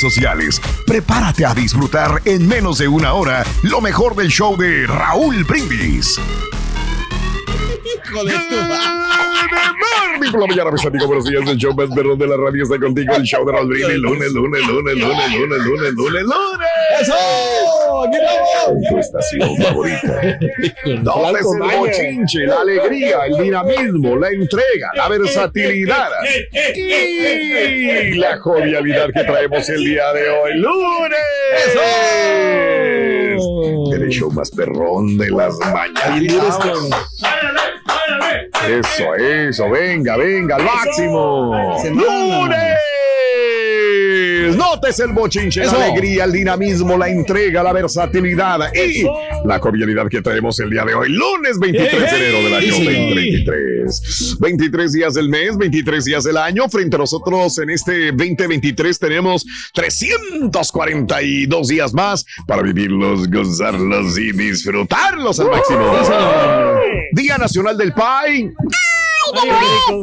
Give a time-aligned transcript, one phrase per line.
[0.00, 0.60] sociales.
[0.86, 6.18] Prepárate a disfrutar en menos de una hora lo mejor del show de Raúl Brindis.
[7.84, 8.56] Híjole, tú.
[10.20, 11.46] Mi por la mañana, mis amigos, buenos días.
[11.46, 13.14] El show más perrón de la radio está contigo.
[13.14, 13.98] El show de Raúl Brindis.
[13.98, 16.68] Lunes, lunes, lunes, lunes, lunes, lunes, lunes, lunes.
[17.00, 17.14] ¡Eso!
[17.86, 18.82] ¡Aquí vamos!
[18.88, 20.20] Tu estación favorita.
[21.02, 26.08] ¿Dónde es el bochinche, la alegría, el dinamismo, la entrega, la versatilidad
[26.74, 31.18] y la jovialidad que traemos el día de hoy, lunes?
[33.92, 36.58] El show más perrón de las mañanas.
[38.68, 41.76] Eso, eso, venga, venga, al máximo.
[41.84, 42.76] ¡Lunes!
[44.70, 45.78] Notes el bochinche, Eso.
[45.78, 49.04] la alegría, el dinamismo, la entrega, la versatilidad y
[49.46, 52.84] la cordialidad que traemos el día de hoy, lunes 23 de enero del año Sí.
[52.84, 54.36] 2023.
[54.40, 56.68] 23 días del mes, 23 días del año.
[56.68, 65.38] Frente a nosotros en este 2023 tenemos 342 días más para vivirlos, gozarlos y disfrutarlos
[65.38, 65.92] al máximo.
[67.12, 68.52] Día Nacional del Pie.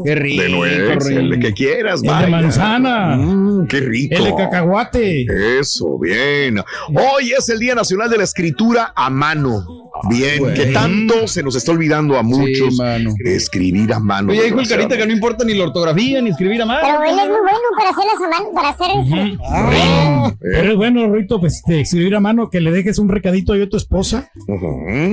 [0.03, 0.43] Qué rico.
[0.43, 3.15] De nuez, el de que quieras, El de manzana.
[3.17, 4.15] Mm, qué rico.
[4.15, 5.25] El de cacahuate.
[5.59, 6.59] Eso, bien.
[6.89, 9.65] Hoy es el Día Nacional de la Escritura a mano.
[10.09, 10.53] Bien, güey.
[10.55, 12.77] que tanto se nos está olvidando a muchos
[13.23, 14.31] escribir a mano.
[14.31, 16.81] Oye, dijo el carita que no importa ni la ortografía ni escribir a mano.
[16.83, 19.39] Pero él es muy bueno para hacer las manos, para hacer eso.
[19.47, 23.53] Ah, Pero es bueno, Rito, pues de escribir a mano que le dejes un recadito
[23.53, 24.29] ahí a tu esposa.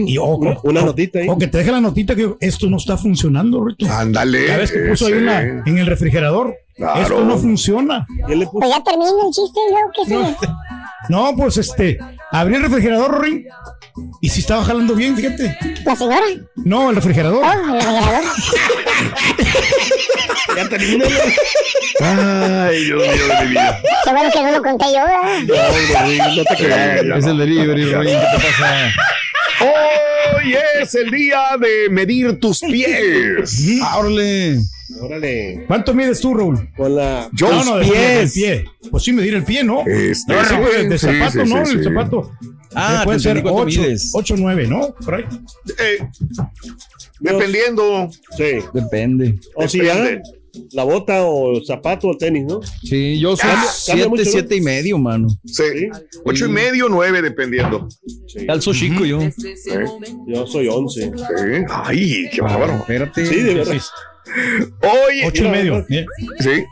[0.07, 1.29] Y, o, Una- una notita ahí.
[1.29, 3.87] O que te deje la notita que esto no está funcionando, Rito.
[4.11, 4.49] Ándale.
[4.49, 6.57] Ya ves que puso ahí una, en el refrigerador.
[6.75, 7.01] Claro.
[7.01, 8.07] Esto no funciona.
[8.27, 10.37] Pues ya termina el chiste y luego qué sigue.
[11.09, 11.99] No, pues este,
[12.31, 13.45] abrí el refrigerador, Ring,
[14.21, 15.57] y si estaba jalando bien, fíjate.
[15.85, 16.21] La señora.
[16.57, 17.43] No, el refrigerador.
[17.43, 18.25] Oh, el refrigerador.
[20.57, 21.05] ya termina.
[22.01, 23.81] Ay, Dios mío de mi vida.
[24.05, 25.01] Qué bueno que no lo conté yo.
[25.03, 25.41] ¿verdad?
[26.37, 27.03] No te creas.
[27.03, 27.31] Es no.
[27.33, 28.01] el delivery, no.
[28.03, 28.93] ¿Qué te pasa?
[30.37, 33.79] Hoy es el día de medir tus pies.
[33.83, 34.59] Ah, órale.
[35.01, 35.65] Órale.
[35.69, 36.69] ¿Cuánto mides tú, Raúl?
[36.77, 37.29] Con la.
[37.33, 38.19] Yo no, no, de- pies.
[38.19, 38.65] del pie.
[38.91, 39.85] Pues sí, medir el pie, ¿no?
[39.87, 41.67] Este, No, no, de, de sí, zapato, sí, ¿no?
[41.67, 42.33] sí, el zapato.
[42.75, 44.11] Ah, puede te ser entendí cuánto 8, mides.
[44.15, 44.95] 8, 9, ¿no?
[45.05, 45.25] Por ahí.
[45.79, 45.99] Eh,
[47.21, 48.11] dependiendo.
[48.37, 48.59] Sí.
[48.75, 49.39] Depende.
[49.55, 50.23] O si Depende.
[50.25, 50.31] ya.
[50.73, 52.61] La bota o zapato o tenis, ¿no?
[52.83, 54.31] Sí, yo soy cambia siete, mucho, ¿no?
[54.31, 55.29] siete y medio, mano.
[55.45, 55.65] Sí.
[56.25, 57.89] Ocho y medio, nueve, dependiendo.
[58.27, 58.47] Sí.
[58.47, 59.21] Calzo chico yo.
[59.23, 59.33] ¿Eh?
[60.27, 61.01] Yo soy 11.
[61.03, 61.13] Sí.
[61.71, 62.75] Ay, qué bárbaro.
[62.75, 63.27] Espérate.
[63.27, 63.77] Sí, de verdad.
[64.83, 65.23] Hoy.
[65.27, 65.85] 8 y medio.
[65.89, 66.07] Bien.
[66.39, 66.65] Sí.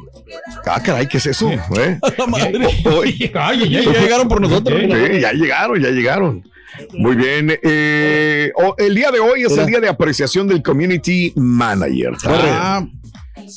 [0.66, 1.50] Ah, caray, ¿qué es eso?
[1.50, 1.98] ¿Eh?
[2.18, 2.66] La madre.
[2.84, 3.30] Hoy.
[3.34, 4.80] Ay, Ya llegaron por nosotros.
[4.80, 6.44] Sí, ya llegaron, ya llegaron.
[6.92, 7.58] Muy bien.
[7.62, 12.12] eh, oh, el día de hoy es el día de apreciación del Community Manager.
[12.24, 12.86] Ah,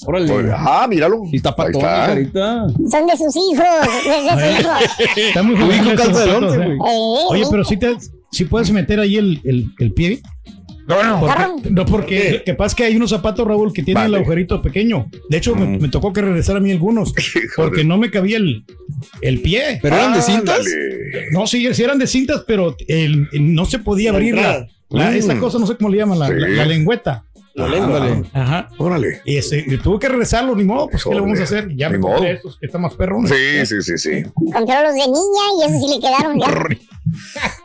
[0.06, 0.52] órale.
[0.56, 1.22] Ah, míralo.
[1.32, 2.68] Y está patón, carita.
[2.90, 3.66] Son de sus hijos.
[4.06, 5.18] De sus hijos.
[5.18, 6.40] Está muy once, ¿eh?
[6.40, 6.72] güey.
[6.72, 7.96] Eh, Oye, eh, pero si te,
[8.32, 10.22] si puedes meter ahí el, el, el pie.
[10.88, 14.18] Porque- no, porque lo que pasa es que hay unos zapatos, Raúl, que tienen Vale.
[14.18, 15.06] el agujerito pequeño.
[15.30, 17.14] De hecho, me, me tocó que regresar a mí algunos,
[17.56, 18.66] porque no me cabía el,
[19.22, 19.80] el pie.
[19.82, 20.66] ¿Pero eran de cintas?
[21.32, 25.12] No, sí, sí eran de cintas, pero el- el- no se podía abrir la, la-
[25.12, 25.16] Mm.
[25.16, 26.34] esta cosa, no sé cómo le llaman, la, Sí.
[26.36, 27.24] la- la lengüeta.
[27.54, 27.98] La lengua.
[27.98, 28.30] Ándale.
[28.34, 28.70] Ajá.
[28.78, 29.22] Órale.
[29.26, 31.68] Y, este, y tuvo que regresarlo, ni modo, pues ¿qué le vamos a hacer?
[31.76, 32.32] Ya me Ni compré modo.
[32.34, 33.30] estos que están más perrones.
[33.30, 34.24] Sí, sí, sí, sí.
[34.34, 36.48] Compró los de niña y esos sí le quedaron ya.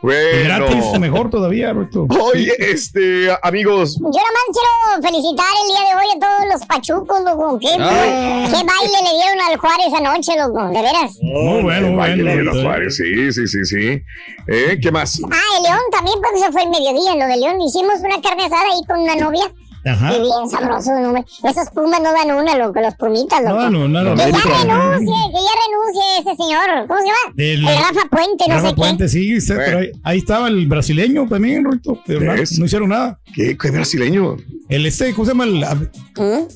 [0.03, 0.99] Y gratis, Bueno.
[0.99, 2.07] mejor todavía, Roberto.
[2.09, 6.65] Oye, este, amigos, Yo nada más quiero felicitar el día de hoy a todos los
[6.65, 7.59] pachucos, loco.
[7.59, 8.45] ¿Qué, Ah.
[8.47, 10.67] qué baile le dieron al Juárez anoche, loco?
[10.69, 11.17] De veras.
[11.21, 12.37] Muy bueno, muy baile bueno.
[12.37, 14.01] de los Juárez, sí, sí, sí, sí.
[14.47, 14.79] ¿Eh?
[14.81, 15.21] ¿Qué más?
[15.31, 17.15] Ah, el León también, porque se fue el mediodía.
[17.15, 19.45] Lo de León hicimos una carne asada ahí con una novia.
[19.87, 20.15] Ajá.
[20.17, 21.25] Y bien sabroso, no, hombre.
[21.43, 23.55] Esos pumas no dan una, loco, los pumitas, loco.
[23.55, 24.15] No, no, no, no.
[24.15, 26.87] Que ya renuncie, que ya renuncie ese señor.
[26.87, 27.33] ¿Cómo se llama?
[27.37, 30.67] El- El, Rafa Puente, no Rafa sé Puente, sí, usted, pero ahí, ahí estaba el
[30.67, 31.63] brasileño también.
[32.05, 33.19] Pero no, hicieron nada.
[33.33, 34.37] ¿Qué, qué brasileño?
[34.69, 35.45] El este, ¿cómo se llama?
[35.45, 35.77] El- a-
[36.15, 36.21] qué.
[36.21, 36.47] ¿Mm?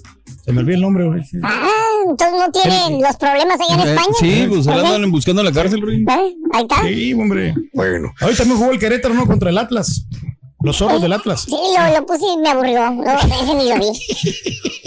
[0.44, 1.22] se me olvidó el nombre, güey.
[1.44, 1.68] Ah,
[2.10, 4.14] entonces no tienen los problemas allá en Eh, España.
[4.20, 6.02] Sí, pues ahora andan buscando la cárcel, güey.
[6.02, 6.36] ¿Eh?
[6.54, 6.84] Ahí está.
[6.84, 7.54] Sí, hombre.
[7.74, 8.12] Bueno.
[8.22, 9.28] Hoy también jugó el Querétaro, ¿no?
[9.28, 10.06] Contra el Atlas.
[10.64, 11.42] Los zorros del Atlas.
[11.44, 12.92] Sí, lo, lo puse y me aburrió.
[12.92, 13.92] No, ese ni lo vi.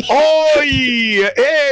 [0.08, 1.20] Hoy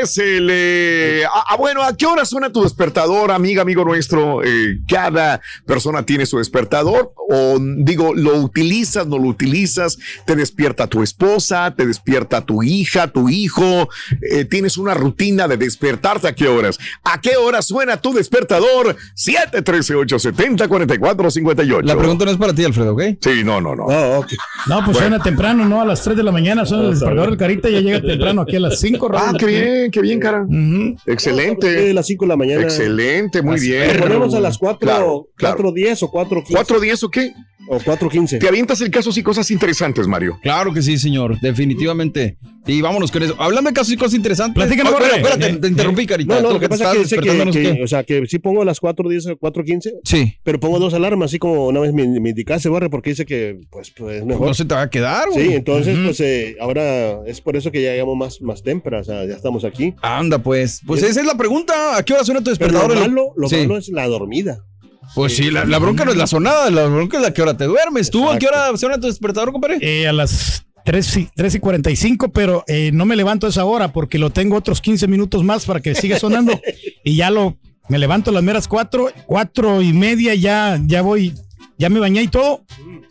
[0.01, 0.49] es el...
[0.51, 4.43] eh, ah, ah, bueno, ¿a qué hora suena tu despertador, amiga, amigo nuestro?
[4.43, 10.87] Eh, cada persona tiene su despertador o digo, lo utilizas, no lo utilizas, te despierta
[10.87, 13.89] tu esposa, te despierta tu hija, tu hijo,
[14.31, 16.79] eh, tienes una rutina de despertarte a qué horas.
[17.05, 18.97] ¿A qué hora suena tu despertador?
[19.17, 21.83] 713-870-4458.
[21.85, 23.03] La pregunta no es para ti, Alfredo, ¿ok?
[23.21, 23.87] Sí, no, no, no.
[23.93, 24.33] Ah, ok.
[24.69, 25.81] No, pues suena temprano, ¿no?
[25.81, 28.43] A las 3 de la mañana suena el despertador del Carita y ya llega temprano
[28.43, 30.43] aquí a las 5, Ah, qué bien, qué bien, cara.
[30.43, 30.97] Ujú.
[31.07, 31.69] Excelente.
[31.69, 32.63] De las 5 de la mañana.
[32.63, 33.97] Excelente, muy bien.
[33.97, 35.59] Lo ponemos a las 4, Claro, claro.
[35.59, 36.53] 4.10 o 4.15.
[36.55, 37.33] ¿4.10 o qué?
[37.69, 38.39] O 4.15.
[38.41, 40.39] Te avientas el casos y cosas interesantes, Mario.
[40.43, 42.37] Claro que sí, señor, definitivamente.
[42.67, 43.35] Y vámonos con eso.
[43.39, 44.55] Hablando de casos y cosas interesantes.
[44.63, 45.33] Platícanos, Oh, espera, Borre.
[45.33, 46.35] espérate, te interrumpí, carita.
[46.37, 48.63] No, no, lo que te pasa es que que, que- o sea, que sí pongo
[48.63, 50.35] a las 4.10 o 4.15, Sí.
[50.45, 53.59] pero pongo dos alarmas, así como una vez me, me indicaste, Barre, porque dice que,
[53.71, 54.49] pues, pues es mejor.
[54.49, 55.49] No se te va a quedar, güey.
[55.49, 59.05] Sí, entonces, pues, eh, ahora es por eso que ya llegamos más, más temprano, o
[59.05, 59.95] sea, ya estamos aquí.
[60.03, 60.83] Anda, pues.
[60.87, 61.97] Pues esa es la pregunta.
[61.97, 62.95] ¿A qué hora suena tu Pero despertador?
[62.95, 63.57] lo malo, lo Sí.
[63.57, 64.65] malo es la dormida.
[65.15, 67.57] Pues sí, la, la bronca no es la sonada, la bronca es la que hora
[67.57, 68.11] te duermes.
[68.11, 69.79] ¿Tú a qué hora suena tu despertador, compadre?
[69.81, 73.65] Eh, a las 3 y, 3 y 45, pero eh, no me levanto a esa
[73.65, 76.59] hora porque lo tengo otros 15 minutos más para que siga sonando.
[77.05, 77.57] y ya lo,
[77.89, 81.35] me levanto a las meras 4, 4 y media, ya, ya voy,
[81.83, 82.65] ya me bañé y todo.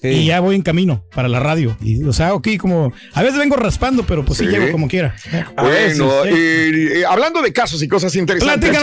[0.03, 1.77] Y ya voy en camino para la radio.
[1.79, 4.49] Y, o sea, aquí como, a veces vengo raspando, pero pues sí, Sí.
[4.51, 5.13] llego como quiera.
[5.55, 6.29] Bueno, sí.
[6.29, 8.75] eh, eh, hablando de casos y cosas interesantes,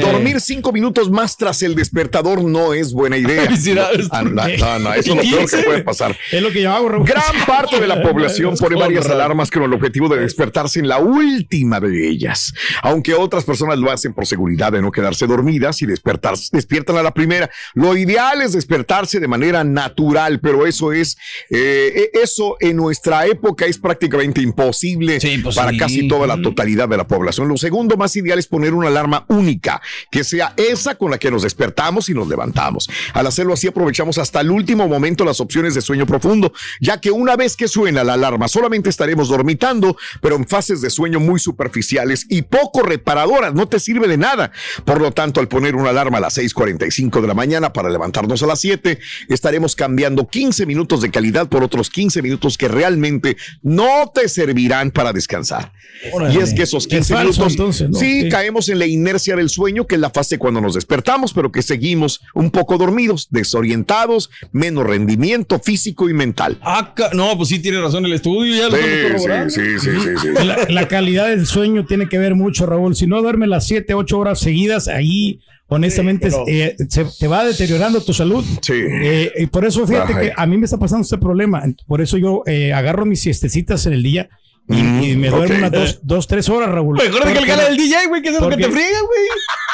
[0.00, 3.44] dormir cinco minutos más tras el despertador no es buena idea.
[4.10, 6.16] Ah, no, no, no, eso es lo peor que puede pasar.
[6.32, 7.06] Es lo que yo hago, Raúl.
[7.06, 10.98] Gran parte de la población pone varias alarmas con el objetivo de despertarse en la
[10.98, 12.52] última de ellas.
[12.82, 17.02] Aunque otras personas lo hacen por seguridad de no quedarse dormidas y despertar, despiertan a
[17.02, 17.50] la primera.
[17.74, 21.16] Lo ideal es despertarse de manera natural, pero eso es,
[21.50, 25.78] eh, eso en nuestra época es prácticamente imposible Sí, pues para sí.
[25.78, 27.48] casi toda la totalidad de la población.
[27.48, 31.30] Lo segundo más ideal es poner una alarma única, que sea esa con la que
[31.30, 32.88] nos despertamos y nos levantamos.
[33.12, 37.10] Al hacerlo así aprovechamos hasta el último momento las opciones de sueño profundo, ya que
[37.10, 41.38] una vez que suena la alarma solamente estaremos dormitando, pero en fases de sueño muy
[41.40, 44.52] superficiales y poco reparadoras, no te sirve de nada.
[44.84, 48.42] Por lo tanto, al poner una alarma a las 6:45 de la mañana para levantarnos
[48.42, 48.98] a las 7,
[49.28, 54.90] estaremos cambiando 15 minutos de calidad por otros 15 minutos que realmente no te servirán
[54.90, 55.72] para descansar.
[56.12, 56.34] Órale.
[56.34, 57.98] Y es que esos Es 15 falso, minutos, entonces, ¿no?
[57.98, 58.28] sí, Sí.
[58.28, 61.62] caemos en la inercia del sueño, que es la fase cuando nos despertamos, pero que
[61.62, 66.58] seguimos un poco dormidos, desorientados, menos rendimiento físico y mental.
[66.62, 68.82] Ah, no, pues sí tiene razón el estudio, ya lo sí,
[69.48, 70.28] sí, sí, sí, sí.
[70.44, 72.94] La, la calidad del sueño tiene que ver mucho, Raúl.
[72.96, 77.26] Si no duermes las 7, 8 horas seguidas, ahí honestamente Sí, pero- eh, se te
[77.28, 78.44] va deteriorando tu salud.
[78.62, 78.74] Sí.
[78.74, 80.20] Eh, y por eso fíjate Ajá.
[80.20, 81.62] que a mí me está pasando este problema.
[81.86, 84.28] Por eso yo eh, agarro mis siestecitas en el día
[84.68, 86.98] y, Mm, y me duermo unas dos, dos, tres horas, Raúl.
[86.98, 89.20] Recuerda que el gala del DJ, güey, que es lo que te friega, güey.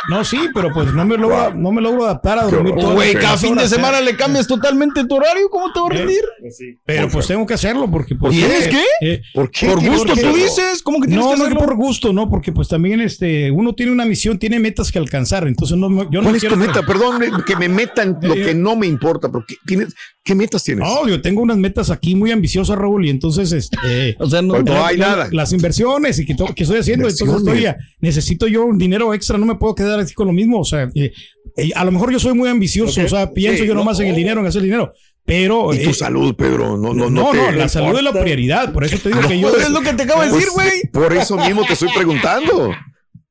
[0.08, 3.12] No, sí, pero pues no me logro, no me logro adaptar a dormir todas Güey,
[3.14, 4.02] cada fin de horas, semana ¿eh?
[4.04, 6.22] le cambias totalmente tu horario, ¿cómo te va a rendir?
[6.40, 6.78] Pues sí.
[6.86, 9.06] Pero pues tengo que hacerlo porque pues, ¿Tienes eh, qué?
[9.12, 9.66] eh, ¿Por qué?
[9.68, 11.60] Por gusto, tú dices, ¿cómo que tienes no, que no hacerlo?
[11.60, 15.46] por gusto, no, porque pues también este uno tiene una misión, tiene metas que alcanzar,
[15.46, 16.82] entonces no me- yo no ¿Cuál es quiero tu que- meta?
[16.82, 19.94] Perdón, eh, que me metan lo que no me importa, porque tienes,
[20.24, 20.82] ¿qué metas tienes?
[20.88, 23.76] No, yo tengo unas metas aquí muy ambiciosas, Raúl, y entonces este
[24.18, 24.54] O sea, no.
[24.80, 25.28] No hay nada.
[25.32, 27.66] Las inversiones y que, to- que estoy haciendo, entonces estoy,
[28.00, 30.88] necesito yo un dinero extra, no me puedo quedar así con lo mismo, o sea,
[30.94, 31.12] eh,
[31.56, 33.98] eh, a lo mejor yo soy muy ambicioso, o sea, pienso Sí, yo no, nomás
[34.00, 34.92] en el dinero, en hacer dinero,
[35.24, 38.02] pero Y tu eh, salud, Pedro, no, no, no, no, no, te- la salud es
[38.02, 40.40] la prioridad, por eso te digo que yo es lo que te acabo de Pues,
[40.44, 40.70] decir, güey.
[40.92, 42.72] Por eso mismo te estoy preguntando.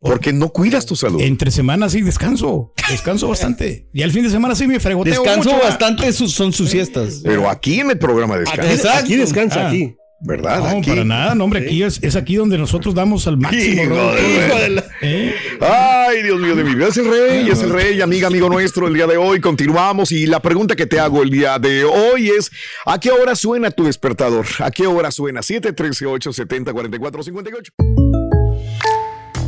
[0.01, 1.19] Porque no cuidas tu salud.
[1.19, 5.51] entre semanas sí descanso, descanso bastante, y al fin de semana sí me fregoteo Descanso
[5.61, 7.19] bastante, sus- son sus siestas.
[7.21, 8.89] Pero aquí en el programa de descanso.
[8.91, 9.69] Aquí descansa, Ah.
[9.69, 9.93] aquí.
[10.21, 10.59] ¿Verdad?
[10.59, 10.89] No, Aquí.
[10.89, 13.83] para nada, no, hombre, aquí es, es aquí donde nosotros damos al máximo.
[13.83, 15.33] Hijo de- la- ¿Eh?
[15.61, 18.87] Ay, Dios mío de mi vida, es el rey, es el rey, amiga, amigo nuestro,
[18.87, 19.39] el día de hoy.
[19.39, 22.51] Continuamos y la pregunta que te hago el día de hoy es,
[22.85, 24.45] ¿a qué hora suena tu despertador?
[24.59, 25.41] ¿A qué hora suena?
[25.41, 27.71] 713 870 4458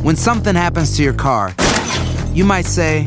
[0.02, 1.52] When something happens to your car,
[2.34, 3.06] you might say,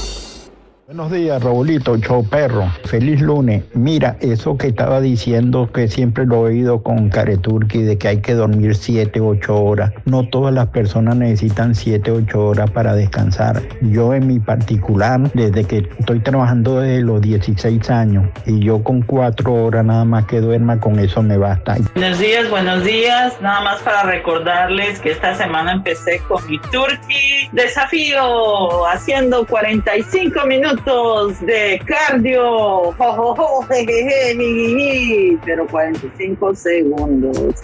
[0.91, 2.69] Buenos días, Raulito, show perro.
[2.83, 3.63] Feliz lunes.
[3.73, 8.17] Mira, eso que estaba diciendo que siempre lo he oído con Careturki de que hay
[8.17, 9.93] que dormir 7, 8 horas.
[10.03, 13.61] No todas las personas necesitan 7, 8 horas para descansar.
[13.79, 19.01] Yo en mi particular, desde que estoy trabajando desde los 16 años y yo con
[19.01, 21.77] 4 horas nada más que duerma, con eso me basta.
[21.95, 23.41] Buenos días, buenos días.
[23.41, 30.80] Nada más para recordarles que esta semana empecé con mi Turkey desafío, haciendo 45 minutos
[30.85, 32.91] de cardio.
[32.93, 37.55] Jo, jo, jo, jejeje, jijiji, pero 45 segundos.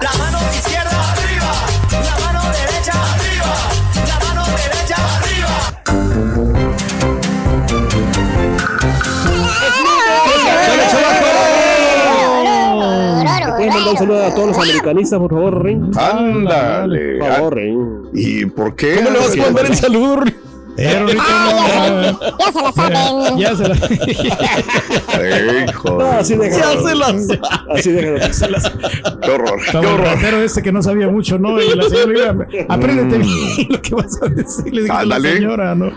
[0.00, 1.52] La mano izquierda arriba,
[1.90, 3.52] la mano derecha arriba,
[4.06, 5.56] la mano derecha arriba.
[13.48, 15.96] ¿Me puedes mandar un saludo a todos los americanistas, por favor, Ring?
[15.96, 17.18] Ándale.
[17.18, 18.08] Por favor, Ring.
[18.12, 18.96] ¿Y por qué?
[18.96, 20.24] ¿Cómo le vas a mandar el saludo?
[20.78, 23.38] Rorrito, no, Ya se la saben.
[23.38, 23.74] ya se la.
[25.70, 25.88] Hijo.
[25.98, 26.74] No, así déjalo.
[26.74, 27.26] Ya se las-
[27.74, 28.18] Así déjalo.
[29.22, 29.60] Qué horror.
[29.70, 30.00] Qué horror.
[30.00, 31.60] ratero ese que no sabía mucho, ¿no?
[31.60, 32.30] Y la señora le dijo,
[32.68, 34.72] apréndete bien lo que vas a decir.
[34.72, 35.90] Le dijo a la señora, ¿no?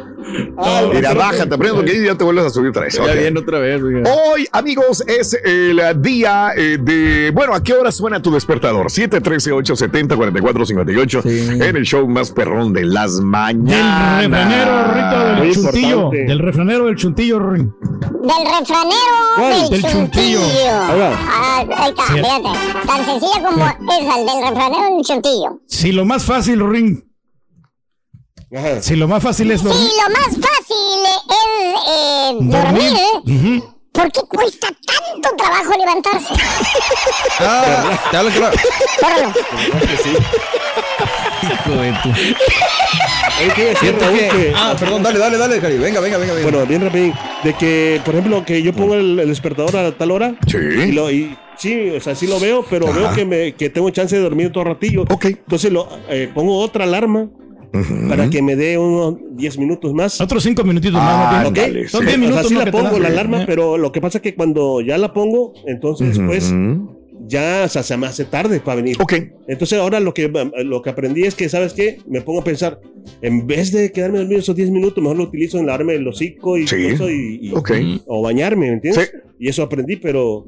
[0.57, 2.93] Ah, Mira, bájate, aprendo que ya te vuelves a subir otra vez.
[2.95, 3.09] Ya Ok.
[3.17, 4.03] bien otra vez, oiga.
[4.31, 7.31] Hoy, amigos, es el día eh, de.
[7.33, 8.85] Bueno, ¿a qué hora suena tu despertador?
[8.88, 14.29] 713-870-4458 en el show más perrón de las Del mañanas.
[14.71, 15.89] Refranero, del chuntillo.
[15.89, 16.25] importante.
[16.25, 17.39] Del refranero del chuntillo.
[17.39, 19.51] Del refranero ¿Cuál?
[19.61, 20.39] del, Del chuntillo.
[20.41, 20.81] chuntillo.
[20.83, 21.19] Ahí va.
[21.29, 22.13] Ah, ahí está, Sí.
[22.13, 22.87] fíjate.
[22.87, 25.59] Tan sencilla como esa, el del refranero del chuntillo.
[25.67, 27.07] Si lo más fácil, Rin.
[28.55, 28.81] Ajá.
[28.81, 29.89] Si lo más fácil es dormir.
[30.03, 30.87] lo más fácil
[31.29, 32.93] es eh, dormir.
[33.59, 33.75] Ujú.
[33.93, 36.33] ¿Por qué cuesta tanto trabajo levantarse?
[37.39, 38.57] Ah, te hablo claro.
[39.01, 39.33] Córrelo.
[41.43, 42.10] Hijo de tu.
[42.10, 45.77] Oye, ¿qué iba a decir, Raúl, que- Ah, perdón, dale, dale, dale, Cari.
[45.77, 46.33] Venga, venga, venga.
[46.33, 46.50] venga.
[46.50, 47.13] Bueno, bien rapidín.
[47.43, 50.36] De que, por ejemplo, que yo pongo el, el despertador a tal hora.
[50.48, 50.57] Sí.
[50.57, 53.00] Y, lo, y sí, o sea, sí lo veo, pero Ajá.
[53.00, 55.03] veo que, me, que tengo chance de dormir todo ratillo.
[55.10, 55.25] Ok.
[55.25, 57.29] Entonces lo, eh, pongo otra alarma
[58.10, 60.19] para que me dé unos 10 minutos más.
[60.21, 61.43] Otros cinco minutitos Ah, más.
[61.43, 61.50] ¿no?
[61.50, 62.07] Ok, ándale, Son sí.
[62.07, 62.48] 10 O sea, minutos.
[62.50, 62.65] sí ¿no?
[62.65, 63.45] la pongo la alarma, Eh.
[63.48, 67.00] pero lo que pasa es que cuando ya la pongo, entonces después Ujú.
[67.27, 68.97] Ya o sea, se me hace tarde para venir.
[68.99, 69.13] Ok.
[69.47, 70.31] Entonces ahora lo que,
[70.63, 71.99] lo que aprendí es que, ¿sabes qué?
[72.07, 72.79] Me pongo a pensar,
[73.21, 76.57] en vez de quedarme dormido esos 10 minutos, mejor lo utilizo en lavarme el hocico
[76.57, 76.75] y, Sí.
[76.77, 77.71] y, y- Ok.
[78.07, 79.11] o bañarme, ¿me entiendes?
[79.13, 79.17] Sí.
[79.39, 80.45] Y eso aprendí, pero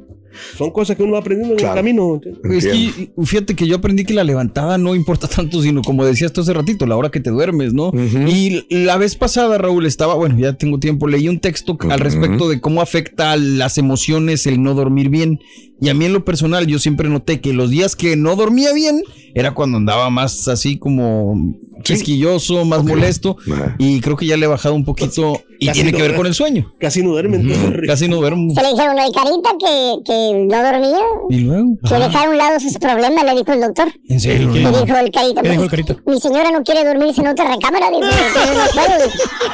[0.57, 2.21] son cosas que uno va aprendiendo en el camino.
[2.43, 6.33] Es que fíjate que yo aprendí que la levantada no importa tanto, sino como decías
[6.33, 7.91] tú hace ratito, la hora que te duermes, ¿no?
[8.27, 12.49] Y la vez pasada, Raúl, estaba, bueno, ya tengo tiempo, leí un texto al respecto
[12.49, 15.39] de cómo afecta a las emociones el no dormir bien.
[15.81, 18.71] Y a mí en lo personal, yo siempre noté que los días que no dormía
[18.71, 19.01] bien
[19.33, 23.35] era cuando andaba más así como quisquilloso, más molesto.
[23.77, 26.15] Y creo que ya le he bajado un poquito y Casi tiene no, que ver
[26.15, 26.73] con el sueño.
[26.79, 27.41] Casi no duerme.
[27.87, 28.53] Casi no duermo.
[28.53, 30.99] Se le dijeron a Carita que, que no dormía.
[31.29, 31.77] Y luego.
[31.87, 33.87] Que dejara a un lado sus problemas, le dijo el doctor.
[34.09, 34.49] ¿En serio?
[34.51, 35.41] Le dijo el Carita.
[35.41, 35.95] ¿Qué dijo pues, el Carita?
[36.05, 37.87] Mi señora no quiere dormirse en otra recámara.
[37.89, 39.11] Dijo, "Entonces no puedo.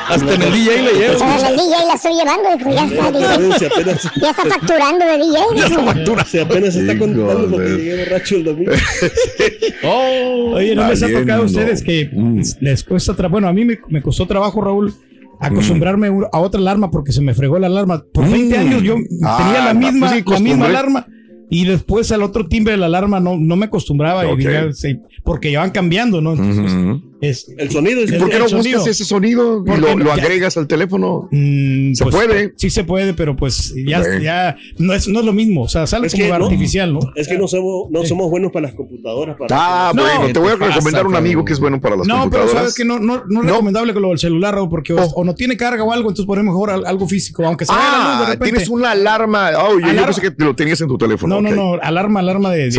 [0.10, 1.24] Hasta en el DJ le llevo.
[1.24, 2.58] En el DJ la estoy llevando.
[2.58, 3.66] Dijo, ya está, dijo.
[3.76, 5.40] Apenas, Ya está facturando de DJ.
[5.56, 6.26] dijo.
[6.26, 8.72] si apenas se está Hijo contando porque de- llegué borracho el domingo.
[10.54, 12.42] Oye, ¿no les ha tocado a ustedes que Mm.
[12.62, 13.34] les cuesta trabajo?
[13.34, 14.94] Bueno, a mí me, me costó trabajo, Raúl,
[15.40, 18.04] acostumbrarme a otra alarma porque se me fregó la alarma.
[18.14, 18.60] Por 20 Mm.
[18.62, 21.08] años yo Ah, tenía la pues misma, sí, la misma alarma.
[21.50, 24.40] Y después al otro timbre de la alarma no, no me acostumbraba y Ok.
[24.42, 26.34] ya, sí, porque ya van cambiando, ¿no?
[26.34, 26.72] Entonces,
[27.22, 28.80] es, El sonido es ¿Por qué no sonido.
[28.80, 31.28] buscas ese sonido y lo, lo ya- agregas al teléfono?
[31.32, 32.54] Mm, ¿Se pues, puede?
[32.58, 35.64] Sí se puede, pero pues ya, ya no, es, no es lo mismo.
[35.64, 37.00] O sea, sale Es como que no- artificial, ¿no?
[37.16, 39.36] Es que no somos, no somos buenos para las computadoras.
[39.38, 41.60] Para Ah, No, bueno, ¿qué te voy a te pasa, recomendar un amigo que es
[41.60, 42.54] bueno para las No, pero computadoras.
[42.54, 45.36] sabes que no, no, no es recomendable con lo del celular, porque o, o no
[45.36, 48.06] tiene carga o algo, entonces ponemos mejor al- algo físico, aunque se vaya la luz
[48.20, 48.46] de Ah, repente.
[48.52, 49.50] tienes una alarma.
[49.58, 50.06] Oh, yo, yo Alarma.
[50.08, 51.42] pensé que lo tenías en tu teléfono.
[51.42, 51.56] No, ok.
[51.56, 52.70] no, no, alarma, alarma de,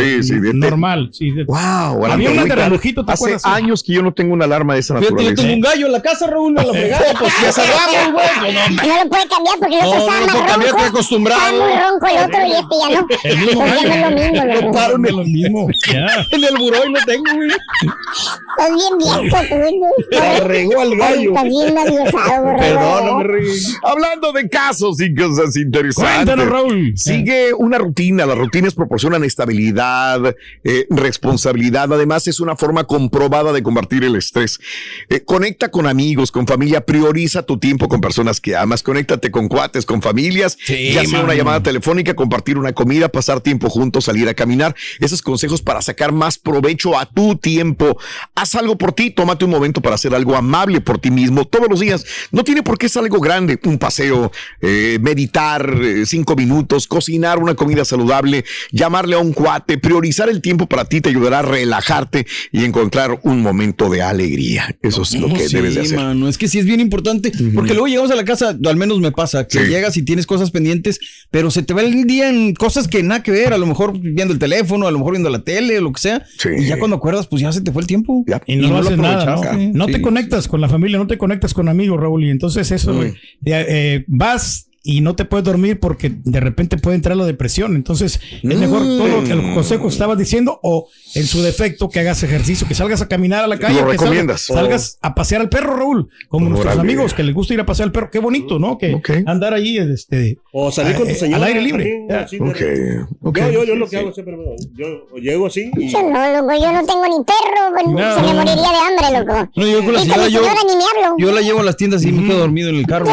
[0.54, 1.10] normal.
[1.46, 4.80] Wow, Había una de relojito, ¿te Hace años que yo no tengo una alarma de
[4.80, 5.42] esa Fíjate, yo naturaleza.
[5.42, 8.54] tengo un gallo en la casa, Raúl, me lo fregaba, pues ya salgamos, güey.
[8.88, 10.76] no, lo puede cambiar porque el otro No, estaba no lo más puedo cambiar, ronco.
[10.76, 11.40] estoy acostumbrado.
[11.40, 13.06] Estaba muy ronco el otro y este ya no.
[13.24, 14.60] El mismo Pues ya no es lo mismo.
[14.62, 15.68] No paro de lo mismo.
[16.30, 17.48] En el buró y no tengo, güey.
[17.50, 20.16] Estás bien viejo tú.
[20.16, 21.30] Se regó al gallo.
[21.30, 22.58] Estás bien nerviosado, borrego.
[22.60, 23.58] Perdón, no me reí.
[23.82, 26.14] Hablando de casos y cosas interesantes.
[26.14, 26.92] Cuéntanos, Raúl.
[26.96, 28.26] Sigue una rutina.
[28.26, 30.34] Las rutinas proporcionan estabilidad,
[30.64, 31.92] eh, responsabilidad.
[31.92, 34.60] Además, es una forma comprobada de combatir el estrés.
[35.08, 36.80] Eh, conecta con amigos, con familia.
[36.82, 38.82] Prioriza tu tiempo con personas que amas.
[38.82, 40.56] Conéctate con cuates, con familias.
[40.64, 44.74] Sí, ya sea una llamada telefónica, compartir una comida, pasar tiempo juntos, salir a caminar.
[45.00, 47.98] Esos consejos para sacar más provecho a tu tiempo.
[48.34, 49.10] Haz algo por ti.
[49.10, 52.04] Tómate un momento para hacer algo amable por ti mismo todos los días.
[52.30, 53.58] No tiene por qué ser algo grande.
[53.64, 59.78] Un paseo, eh, meditar eh, cinco minutos, cocinar una comida saludable, llamarle a un cuate,
[59.78, 64.76] priorizar el tiempo para ti te ayudará a relajarte y encontrar un momento de alegría.
[64.82, 65.96] Eso es lo No, que sí, debes de hacer.
[65.98, 69.00] mano, es que sí es bien importante, porque luego llegamos a la casa, al menos
[69.00, 69.64] me pasa, que Sí.
[69.70, 70.98] llegas y tienes cosas pendientes,
[71.30, 73.98] pero se te va el día en cosas que nada que ver, a lo mejor
[73.98, 76.48] viendo el teléfono, a lo mejor viendo la tele o lo que sea, Sí.
[76.58, 78.24] y ya cuando acuerdas, pues ya se te fue el tiempo.
[78.26, 78.40] Ya.
[78.46, 79.42] Y no, lo haces nada, ¿no?
[79.72, 79.92] No Sí.
[79.92, 82.24] te conectas con la familia, no te conectas con amigos, Raúl.
[82.24, 83.14] Y entonces eso, eh,
[83.44, 87.76] eh, vas y no te puedes dormir porque de repente puede entrar la depresión.
[87.76, 92.00] Entonces es mejor todo lo que el consejo estabas diciendo o en su defecto que
[92.00, 94.40] hagas ejercicio, que salgas a caminar a la calle, Lo que salgas, recomiendas.
[94.42, 97.88] salgas a pasear al perro, Raúl, como nuestros amigos que les gusta ir a pasear
[97.88, 98.10] al perro.
[98.10, 98.78] Qué bonito, ¿no?
[98.78, 101.36] Que andar ahí este, O salir con tu eh, señora.
[101.42, 102.06] al aire libre.
[102.08, 103.06] también.
[103.22, 104.36] Yo, yo, yo lo que hago siempre,
[104.72, 104.86] yo
[105.20, 105.88] llego así y...
[105.90, 108.14] Yo no, loco, yo no tengo ni perro, No.
[108.14, 109.50] se me moriría de hambre, loco.
[109.56, 111.16] No, yo con la señora, yo, ni me hablo.
[111.18, 113.06] yo la llevo a las tiendas y me quedo dormido en el carro.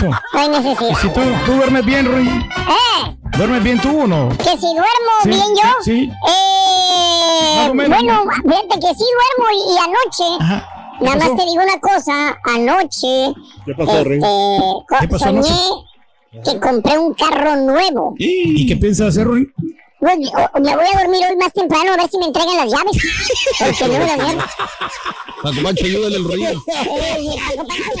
[0.00, 0.20] Raulito.
[0.32, 0.98] no hay necesidad.
[1.00, 4.28] Si tú, tú duermes bien, Rui, Eh, ¿duermes bien tú o no?
[4.38, 5.68] que si duermo Sí, bien yo.
[5.84, 6.12] sí.
[6.28, 10.44] Eh, bueno, fíjate que sí duermo y, y anoche.
[10.44, 10.68] Ajá.
[10.98, 11.34] ¿Qué Nada pasó?
[11.34, 13.34] más te digo una cosa, anoche
[13.66, 14.18] ¿Qué pasó, este,
[15.00, 16.42] ¿Qué pasó soñé anoche?
[16.44, 18.14] que compré un carro nuevo.
[18.18, 19.48] ¿Y qué piensas hacer, Rui?
[19.98, 22.96] Pues, me voy a dormir hoy más temprano a ver si me entregan las llaves.
[23.58, 24.46] Porque mierda.
[25.42, 26.48] Paco Pancho, ayúdale el rollo.
[26.50, 27.12] Eh, Paco Pancho.
[27.14, 28.00] Necesito hablar con-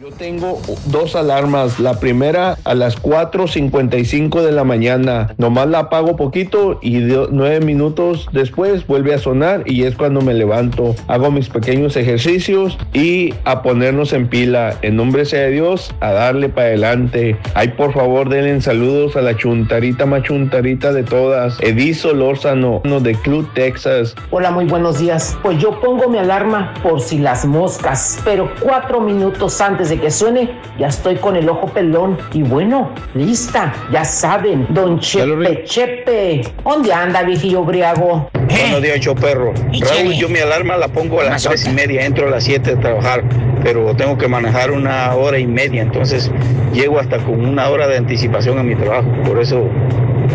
[0.00, 1.78] Yo tengo dos alarmas.
[1.78, 5.34] La primera a las 4.55 de la mañana.
[5.36, 10.32] Nomás la apago poquito y nueve minutos después vuelve a sonar y es cuando me
[10.32, 10.94] levanto.
[11.06, 14.74] Hago mis pequeños ejercicios y a ponernos en pila.
[14.80, 17.36] En nombre sea de Dios, a darle para adelante.
[17.52, 21.60] Ay, por favor, denle saludos a la chuntarita más chuntarita de todas.
[21.60, 24.14] Edizo Lórzano, no de Club Texas.
[24.30, 25.36] Hola, muy buenos días.
[25.42, 30.10] Pues yo pongo mi alarma por si las moscas, pero cuatro minutos antes de que
[30.10, 32.16] suene, ya estoy con el ojo pelón.
[32.32, 36.42] Y bueno, lista, ya saben, don Chepe Chepe.
[36.64, 38.30] ¿Dónde anda, viejillo briago?
[38.50, 39.52] Buenos días, show perro.
[39.54, 42.74] Raúl, yo mi alarma la pongo a las tres y media, entro a las 7
[42.74, 43.22] de trabajar,
[43.62, 46.30] pero tengo que manejar una hora y media, entonces
[46.72, 49.68] llego hasta con una hora de anticipación a mi trabajo, por eso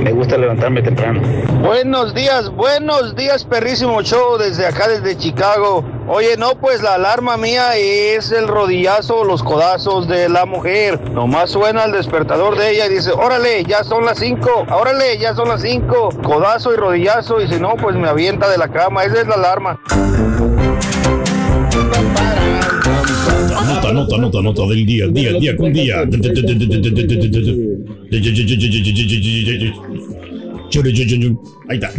[0.02, 1.22] me gusta levantarme temprano.
[1.62, 5.84] Buenos días, buenos días, perrísimo show desde acá, desde Chicago.
[6.08, 11.02] Oye, no, pues la alarma mía es el rodillazo, los codazos de la mujer.
[11.10, 15.34] Nomás suena el despertador de ella y dice, órale, ya son las 5, órale, ya
[15.34, 16.10] son las 5.
[16.24, 19.04] Codazo y rodillazo y si no, pues me avienta de la cama.
[19.04, 19.80] Esa es la alarma.
[23.68, 26.04] Nota, nota, nota, nota del día, día, día con día.
[31.70, 31.92] Ahí está.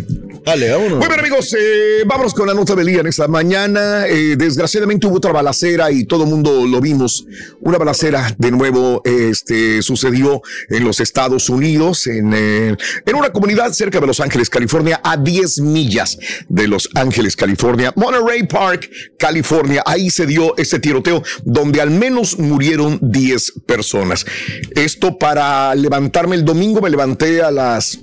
[0.47, 0.79] Dale.
[0.79, 4.07] Muy bien, amigos, eh, vámonos con la nota del día en esta mañana.
[4.07, 7.27] Eh, desgraciadamente hubo otra balacera y todo el mundo lo vimos.
[7.63, 13.73] Una balacera de nuevo este, sucedió en los Estados Unidos, en, eh, en una comunidad
[13.73, 16.17] cerca de Los Ángeles, California, a 10 millas
[16.49, 17.93] de Los Ángeles, California.
[17.97, 19.83] Monterey Park, California.
[19.85, 24.25] Ahí se dio este tiroteo donde al menos murieron 10 personas.
[24.77, 27.99] Esto para levantarme el domingo, me levanté a las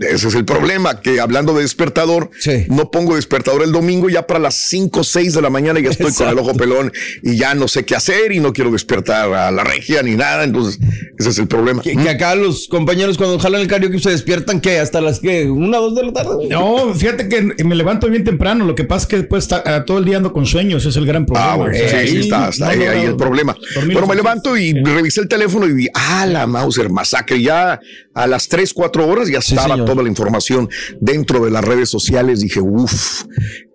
[0.00, 2.30] ese es el problema, que hablando de despertador,
[2.68, 5.90] no pongo despertador el domingo, ya para las 5 o 6 de la mañana ya
[5.90, 9.32] estoy con el ojo pelón y ya no sé qué hacer y no quiero despertar
[9.32, 10.78] a la regia ni nada, entonces
[11.18, 11.82] ese es el problema.
[11.82, 15.50] Que, que acá los compañeros cuando jalan el karaoke se despiertan, que ¿Hasta las que?
[15.50, 16.46] ¿Una, dos de la tarde?
[16.48, 19.84] No, fíjate que me levanto bien temprano, lo que pasa es que después está, ah,
[19.84, 21.52] todo el día ando con sueños, ese es el gran problema.
[21.52, 23.56] Ah, bueno, sea, sí, sí, ahí está, está no ahí, ahí el problema.
[23.84, 27.42] Bueno, me levanto y revisé el teléfono y vi, ah, la Mauser masacre.
[27.42, 27.80] Ya
[28.16, 30.68] a las 3, 4 horas ya estaba toda la información
[31.00, 32.40] dentro de las redes sociales.
[32.40, 33.24] Dije, uff.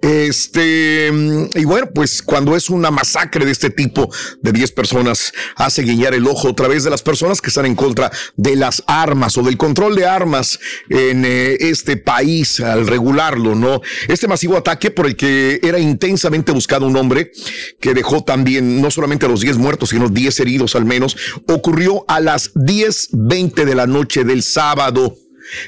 [0.01, 4.09] Este, mm, y bueno, pues cuando es una masacre de este tipo
[4.41, 7.75] de 10 personas, hace guiñar el ojo otra vez de las personas que están en
[7.75, 10.59] contra de las armas o del control de armas
[10.89, 13.81] en eh, este país al regularlo, ¿no?
[14.07, 17.31] Este masivo ataque por el que era intensamente buscado un hombre
[17.79, 21.15] que dejó también no solamente a los 10 muertos, sino 10 heridos al menos,
[21.47, 25.15] ocurrió a las 10.20 de la noche del sábado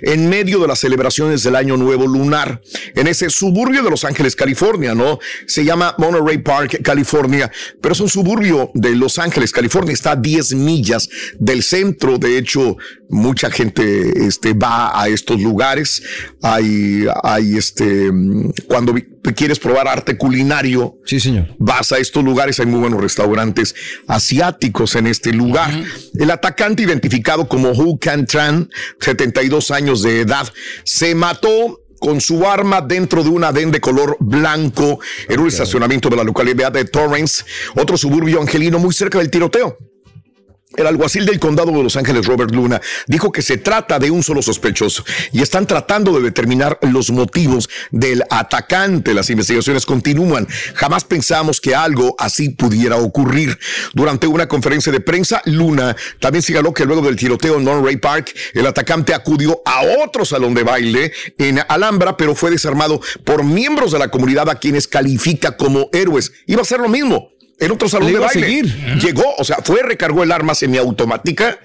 [0.01, 2.61] en medio de las celebraciones del Año Nuevo Lunar,
[2.95, 5.19] en ese suburbio de Los Ángeles, California, ¿no?
[5.47, 10.15] Se llama Monterey Park, California, pero es un suburbio de Los Ángeles, California, está a
[10.15, 12.77] 10 millas del centro, de hecho,
[13.09, 16.01] mucha gente este, va a estos lugares,
[16.41, 18.11] hay, hay este,
[18.67, 21.55] cuando vi- quieres probar arte culinario, sí, señor.
[21.57, 23.73] vas a estos lugares, hay muy buenos restaurantes
[24.07, 25.71] asiáticos en este lugar.
[26.13, 30.51] El atacante identificado como Hu Can Tran, 72 años de edad,
[30.83, 36.09] se mató con su arma dentro de un adén de color blanco en un estacionamiento
[36.09, 37.45] de la localidad de Torrance,
[37.77, 39.77] otro suburbio angelino muy cerca del tiroteo.
[40.75, 44.23] El alguacil del condado de Los Ángeles, Robert Luna, dijo que se trata de un
[44.23, 49.13] solo sospechoso y están tratando de determinar los motivos del atacante.
[49.13, 50.47] Las investigaciones continúan.
[50.73, 53.57] Jamás pensamos que algo así pudiera ocurrir.
[53.93, 58.33] Durante una conferencia de prensa, Luna también señaló que luego del tiroteo en Monterey Park,
[58.53, 63.91] el atacante acudió a otro salón de baile en Alhambra, pero fue desarmado por miembros
[63.91, 66.31] de la comunidad a quienes califica como héroes.
[66.47, 67.32] Iba a ser lo mismo.
[67.59, 68.41] En otro salón de baile.
[68.41, 68.99] seguir.
[68.99, 71.59] Llegó, o sea, fue, recargó el arma semiautomática,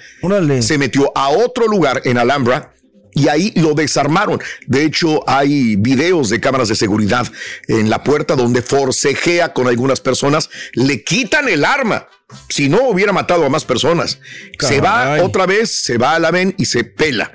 [0.61, 2.75] se metió a otro lugar en Alhambra
[3.15, 4.41] y ahí lo desarmaron.
[4.67, 7.27] De hecho, hay videos de cámaras de seguridad
[7.67, 12.07] en la puerta donde forcejea con algunas personas, le quitan el arma.
[12.51, 14.21] Si no, hubiera matado a más personas.
[14.59, 17.33] Se va otra vez, se va a la ven y se pela.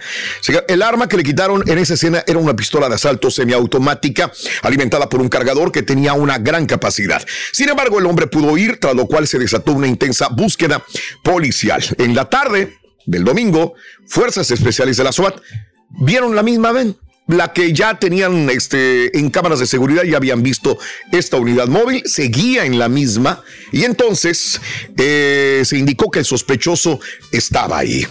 [0.68, 5.10] El arma que le quitaron en esa escena era una pistola de asalto semiautomática alimentada
[5.10, 7.26] por un cargador que tenía una gran capacidad.
[7.52, 10.84] Sin embargo, el hombre pudo ir, tras lo cual se desató una intensa búsqueda
[11.24, 11.84] policial.
[11.98, 12.78] En la tarde
[13.08, 13.74] del domingo,
[14.06, 15.42] fuerzas especiales de la SWAT
[15.90, 16.96] vieron la misma ven.
[17.28, 20.78] La que ya tenían este, en cámaras de seguridad, ya habían visto
[21.12, 24.60] esta unidad móvil, seguía en la misma y entonces
[24.98, 27.00] eh, se indicó que el sospechoso
[27.32, 28.06] estaba ahí.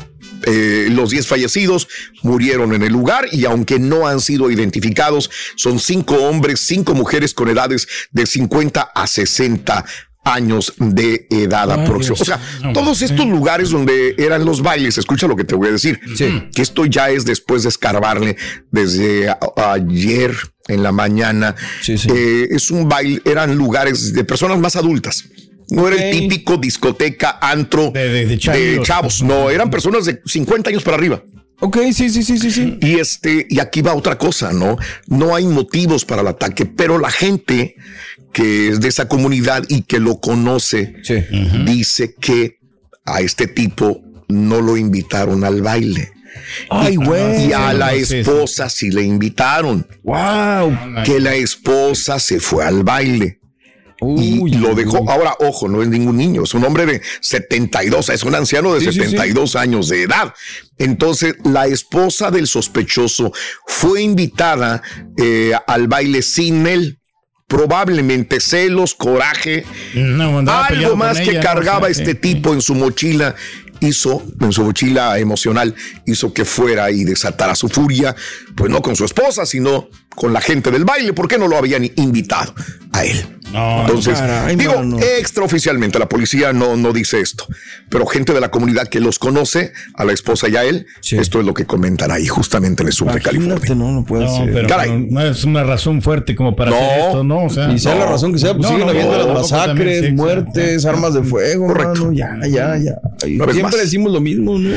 [0.44, 1.88] Eh, los 10 fallecidos
[2.22, 7.34] murieron en el lugar y aunque no han sido identificados, son cinco hombres, cinco mujeres
[7.34, 9.84] con edades de 50 a 60
[10.24, 12.22] años de edad Ay, aproximada.
[12.22, 15.68] O sea, No, todos estos lugares donde eran los bailes, escucha lo que te voy
[15.68, 18.36] a decir, que esto ya es después de escarbarle
[18.70, 20.34] desde ayer
[20.68, 21.54] en la mañana.
[21.86, 25.24] Eh, es un baile, eran lugares de personas más adultas.
[25.70, 29.22] No era el típico discoteca, antro de, chavos.
[29.22, 31.22] No, eran personas de 50 años para arriba.
[31.60, 32.78] Ok, sí, sí, sí, sí, sí.
[32.80, 34.76] Y este, y aquí va otra cosa, ¿no?
[35.06, 37.76] No hay motivos para el ataque, pero la gente
[38.32, 40.94] que es de esa comunidad y que lo conoce,
[41.64, 42.58] dice que
[43.04, 46.10] a este tipo no lo invitaron al baile.
[46.70, 47.46] Ay, Y- güey.
[47.48, 49.86] Y a la esposa sí le invitaron.
[50.02, 50.74] Wow.
[51.04, 53.38] Que la esposa se fue al baile.
[54.04, 55.08] y lo dejó.
[55.08, 58.80] Ahora, ojo, no es ningún niño, es un hombre de 72, es un anciano de
[58.80, 58.98] Sí, sí, sí.
[59.10, 60.34] 72 años de edad.
[60.76, 63.32] Entonces, la esposa del sospechoso
[63.64, 64.82] fue invitada
[65.16, 66.98] eh, al baile sin él.
[67.52, 72.18] Probablemente celos, coraje, peleado algo más que ella, cargaba no sé, este sí.
[72.18, 73.34] tipo en su mochila
[73.80, 75.74] hizo, en su mochila emocional,
[76.06, 78.16] hizo que fuera y desatara su furia,
[78.56, 81.56] pues no con su esposa, sino con la gente del baile, ¿por qué no lo
[81.56, 82.54] habían invitado
[82.92, 83.38] a él?
[83.54, 84.74] Entonces, caray, digo,
[85.18, 87.46] extraoficialmente la policía no, no dice esto,
[87.90, 91.38] pero gente de la comunidad que los conoce, a la esposa y a él, esto
[91.40, 93.74] es lo que comentan ahí, justamente en el sur de California.
[93.74, 94.52] no, no puede No, ser.
[94.54, 94.90] pero Caray.
[94.90, 96.76] no, no es una razón fuerte como para No.
[96.76, 97.44] hacer esto, ¿no?
[97.44, 98.12] O sea, Y sea la no.
[98.12, 100.22] razón que sea, pues No, siguen no, habiendo no, las masacres, también, sí, exacto.
[100.22, 101.66] muertes, armas de fuego.
[101.66, 102.00] Correcto.
[102.06, 102.94] mano, ya, ya, ya.
[103.22, 103.76] Siempre más.
[103.76, 104.74] decimos lo mismo, ¿no?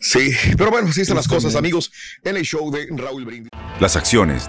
[0.00, 1.92] Sí, pero bueno, así están las cosas, amigos,
[2.24, 3.50] en el show de Raúl Brindis.
[3.78, 4.48] Las acciones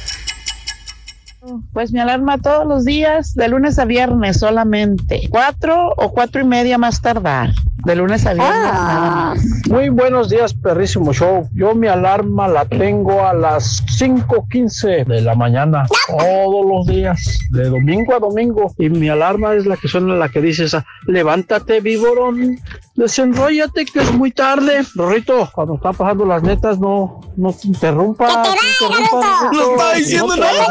[1.73, 5.27] Pues mi alarma todos los días, de lunes a viernes solamente.
[5.31, 7.49] Cuatro o cuatro y media más tardar.
[7.83, 8.63] De lunes a viernes.
[8.63, 9.39] más.
[9.67, 11.49] Muy buenos días, perrísimo show.
[11.55, 17.69] Yo mi alarma la tengo a las 5:15 de la mañana, todos los días, de
[17.69, 18.71] domingo a domingo.
[18.77, 22.59] Y mi alarma es la que suena, la que dice esa: Levántate, víborón,
[22.95, 24.83] desenróllate, que es muy tarde.
[24.93, 28.27] Rorrito, cuando están pasando las netas, no, no te interrumpa.
[28.27, 30.67] no te está te No diciendo nada.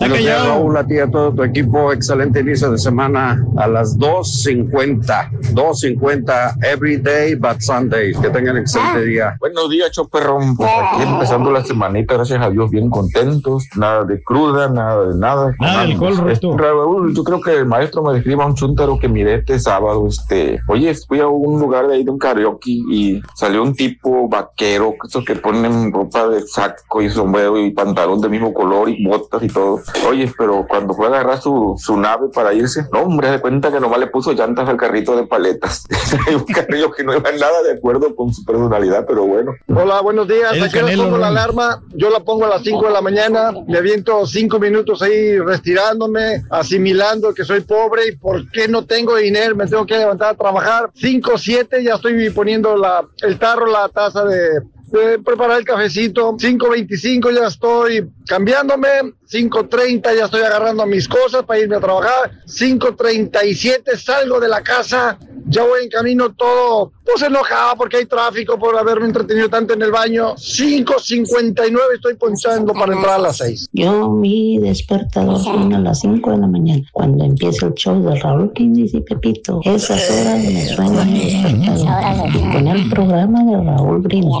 [0.00, 1.92] Buenos días, Raúl, a ti a todo tu equipo.
[1.92, 5.52] Excelente inicio de semana a las 2.50.
[5.52, 8.12] 2.50 every day but Sunday.
[8.14, 9.36] Que tengan excelente día.
[9.40, 10.56] Buenos días, Choperrón.
[10.56, 13.66] Pues aquí empezando la semanita, gracias a Dios, bien contentos.
[13.76, 15.54] Nada de cruda, nada de nada.
[15.60, 16.46] Nada de alcohol, Este.
[16.56, 20.06] Raúl, yo creo que el maestro me describa un chúntaro que miré este sábado.
[20.08, 24.28] Este, oye, fui a un lugar de ahí de un karaoke y salió un tipo
[24.28, 29.04] vaquero, esos que ponen ropa de saco y sombrero y pantalón del mismo color y
[29.04, 29.80] botas y todo.
[30.08, 33.72] Oye, pero cuando fue a agarrar su, su nave para irse, no, hombre, de cuenta
[33.72, 35.84] que nomás le puso llantas al carrito de paletas.
[36.34, 39.52] un carrillo que no iba nada de acuerdo con su personalidad, pero bueno.
[39.68, 40.52] Hola, buenos días.
[40.52, 41.82] El ¿A qué hora Canelo, pongo la alarma?
[41.94, 43.52] Yo la pongo a las 5 de la mañana.
[43.66, 49.16] Me aviento 5 minutos ahí restirándome, asimilando que soy pobre y por qué no tengo
[49.16, 49.56] dinero.
[49.56, 50.90] Me tengo que levantar a trabajar.
[50.94, 56.32] 5, 7, ya estoy poniendo la, el tarro, la taza de, preparar el cafecito.
[56.32, 58.88] 5.25 ya estoy cambiándome.
[59.30, 62.30] 5.30 ya estoy agarrando mis cosas para irme a trabajar.
[62.46, 65.18] 5.37 salgo de la casa.
[65.46, 69.82] Ya voy en camino todo, pues enojado porque hay tráfico por haberme entretenido tanto en
[69.82, 70.34] el baño.
[70.36, 73.68] 5.59 estoy ponchando para entrar a las 6.
[73.72, 78.18] Yo mi despertador suena a las 5 de la mañana cuando empieza el show de
[78.20, 79.60] Raúl Brindis y Pepito.
[79.64, 84.32] Esas horas me suena el despertador y con el programa de Raúl Brindis.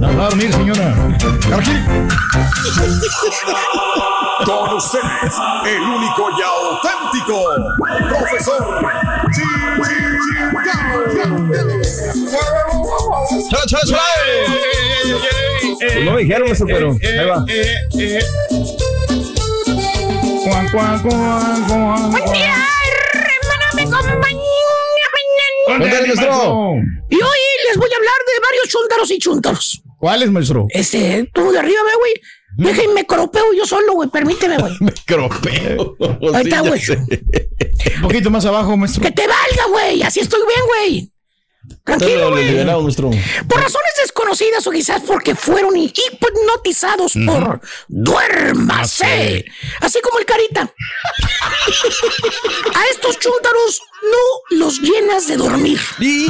[0.00, 0.94] No va a dormir, señora.
[4.44, 5.34] Con ustedes,
[5.66, 7.36] el único y auténtico,
[8.08, 8.66] profesor
[15.78, 17.44] Pues no dijeron eso, pero ahí va.
[20.44, 22.54] Cuan, cuan, cuan, cuan, Buen día,
[23.14, 23.86] hermano, me
[26.00, 26.74] maestro.
[27.08, 29.82] Y hoy les voy a hablar de varios chúntaros y chúntaros.
[29.98, 30.66] ¿Cuál es, maestro?
[30.70, 32.14] Este, tú de arriba, ve, güey.
[32.56, 34.08] Deja y me cropeo yo solo, güey.
[34.08, 34.76] Permíteme, güey.
[35.06, 35.96] Cropeo.
[36.34, 36.80] Ahí está, güey.
[36.88, 39.02] Un poquito más abajo, maestro.
[39.02, 40.02] Que te valga, güey.
[40.02, 41.10] Así estoy bien, güey.
[41.84, 42.64] Tranquilo, güey.
[43.48, 49.44] Por razones desconocidas o quizás porque fueron hipnotizados por duérmase.
[49.80, 50.62] Así como el carita.
[50.62, 50.70] A
[52.90, 55.80] estos chúntaros no los llenas de dormir.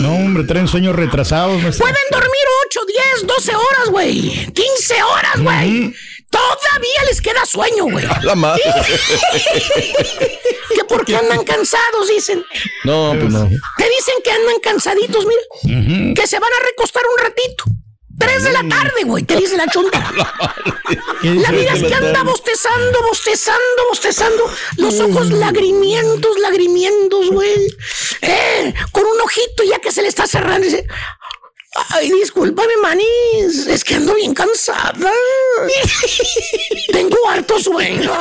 [0.01, 1.85] No, hombre, traen sueños retrasados, maestro.
[1.85, 2.81] Pueden dormir 8,
[3.21, 4.47] 10, 12 horas, güey.
[4.53, 5.95] 15 horas, güey.
[6.31, 8.05] Todavía les queda sueño, güey.
[8.23, 8.63] La madre.
[10.75, 12.45] que porque andan cansados, dicen.
[12.85, 13.49] No, pues no.
[13.77, 16.15] Te dicen que andan cansaditos, mira.
[16.15, 17.65] Que se van a recostar un ratito.
[18.19, 19.99] 3 de la tarde, güey, te dice la chunta.
[21.23, 24.51] La miras que anda bostezando, bostezando, bostezando.
[24.77, 27.67] Los ojos lagrimientos, lagrimientos, güey.
[28.23, 30.67] Eh, con un ojito ya que se le está cerrando.
[30.67, 30.87] Dice,
[31.91, 33.67] Ay, discúlpame, manis.
[33.67, 35.13] Es que ando bien cansada.
[36.93, 38.13] Tengo harto sueño.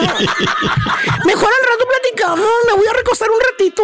[1.25, 2.49] Mejor al rato platicamos.
[2.67, 3.84] Me voy a recostar un ratito.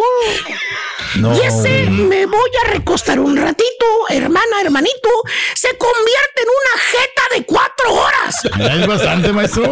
[1.16, 5.10] No, y ese me voy a recostar un ratito, hermana, hermanito,
[5.54, 8.34] se convierte en una jeta de cuatro horas.
[8.58, 9.64] Ya es bastante, maestro.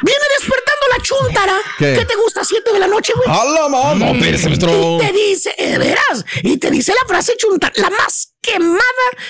[0.00, 1.58] Viene despertando la chuntara.
[1.78, 1.96] ¿Qué?
[1.98, 2.44] ¿Qué te gusta?
[2.44, 3.28] ¿Siete de la noche, güey?
[3.28, 3.94] ¡A la mamá!
[3.94, 4.96] No, maestro.
[4.96, 8.37] Y te dice, eh, de veras, y te dice la frase chuntara, la más podcast
[8.52, 8.80] quemada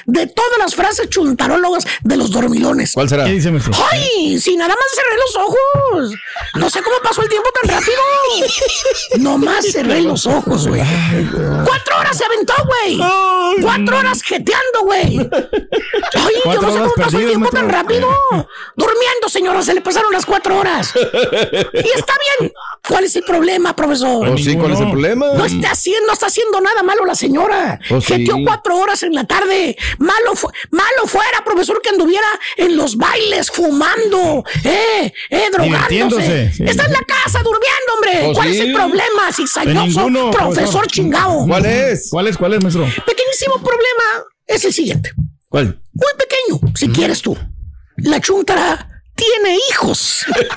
[0.06, 2.92] de todas las frases chuntarólogas de los dormilones.
[2.92, 3.24] ¿Cuál será?
[3.24, 3.72] ¿Qué dice, maestro?
[3.90, 4.38] ¡Ay!
[4.40, 6.14] Si nada más cerré los ojos.
[6.54, 7.98] No sé cómo pasó el tiempo tan rápido.
[9.18, 10.82] Nomás cerré los ojos, güey.
[11.64, 12.98] Cuatro horas se aventó, güey.
[13.62, 15.18] Cuatro horas jeteando, güey.
[16.14, 18.08] Ay, yo no sé cómo pasó el tiempo tan rápido.
[18.76, 20.92] Durmiendo, señora, se le pasaron las cuatro horas.
[20.94, 22.52] Y está bien.
[22.86, 24.28] ¿Cuál es el problema, profesor?
[24.28, 24.56] ¿O sí?
[24.56, 25.26] ¿Cuál es el problema?
[25.34, 27.78] No está haciendo, no está haciendo nada malo la señora.
[27.90, 28.14] Oh, sí.
[28.14, 29.76] Jeteó cuatro horas en la tarde.
[29.98, 36.52] Malo, fu- malo fuera, profesor, que anduviera en los bailes fumando, eh, eh, drogándose.
[36.52, 36.64] Sí.
[36.66, 38.20] Está en la casa durmiendo, hombre.
[38.26, 40.86] Oh, ¿Cuál es el problema, cizañoso, ninguno, profesor profesor.
[40.88, 41.46] chingao?
[41.46, 42.08] ¿Cuál es?
[42.10, 42.84] ¿Cuál es, cuál es, maestro?
[43.06, 45.12] Pequeñísimo problema es el siguiente.
[45.48, 45.80] ¿Cuál?
[45.92, 47.36] Muy pequeño, si quieres tú.
[47.96, 50.24] La chuntara tiene hijos.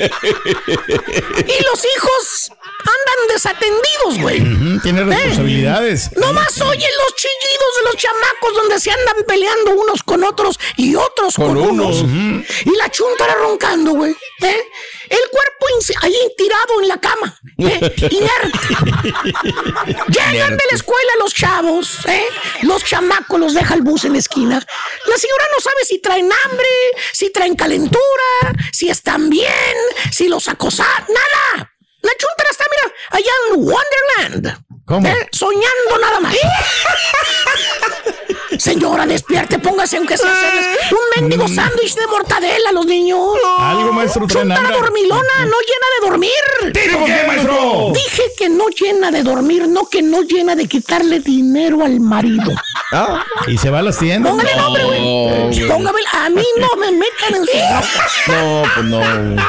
[1.40, 4.80] y los hijos andan desatendidos, güey.
[4.82, 6.10] Tiene responsabilidades.
[6.17, 10.60] No más oyen los chillidos de los chamacos donde se andan peleando unos con otros
[10.78, 12.02] y otros con, Con unos.
[12.02, 12.46] unos.
[12.65, 14.12] Y la chuntara roncando, güey.
[14.41, 14.63] ¿eh?
[15.10, 15.52] El cuerpo
[16.02, 17.39] ahí tirado en la cama.
[17.60, 17.96] ¿eh?
[18.12, 18.60] Inerte.
[20.08, 22.26] Llegan de la escuela los chavos, ¿eh?
[22.63, 24.56] Los chamacos los deja el bus en la esquina.
[24.60, 26.67] La señora no sabe si traen hambre,
[27.13, 29.76] si traen calentura, si están bien,
[30.12, 30.88] si los acosan.
[31.08, 31.71] Nada.
[32.02, 34.71] La chuntara está, mira, allá en Wonderland.
[34.91, 35.08] ¿Cómo?
[35.08, 35.27] ¿eh?
[35.32, 36.36] Soñando nada más.
[38.58, 43.17] Señora, despierte, póngase aunque sea hacerles un mendigo sándwich de mortadela a los niños.
[43.58, 44.75] Algo, maestro, Chuntara hambre.
[44.77, 46.32] dormilona, no llena de dormir.
[46.93, 47.91] ¿Por qué, maestro?
[47.93, 52.51] Dije que no llena de dormir, no que no llena de quitarle dinero al marido.
[52.93, 54.30] Ah, Y se va a las tiendas.
[54.34, 55.65] Póngale nombre, güey.
[55.65, 57.51] Póngame, a mí no me metan en su
[58.34, 59.41] no, pues no.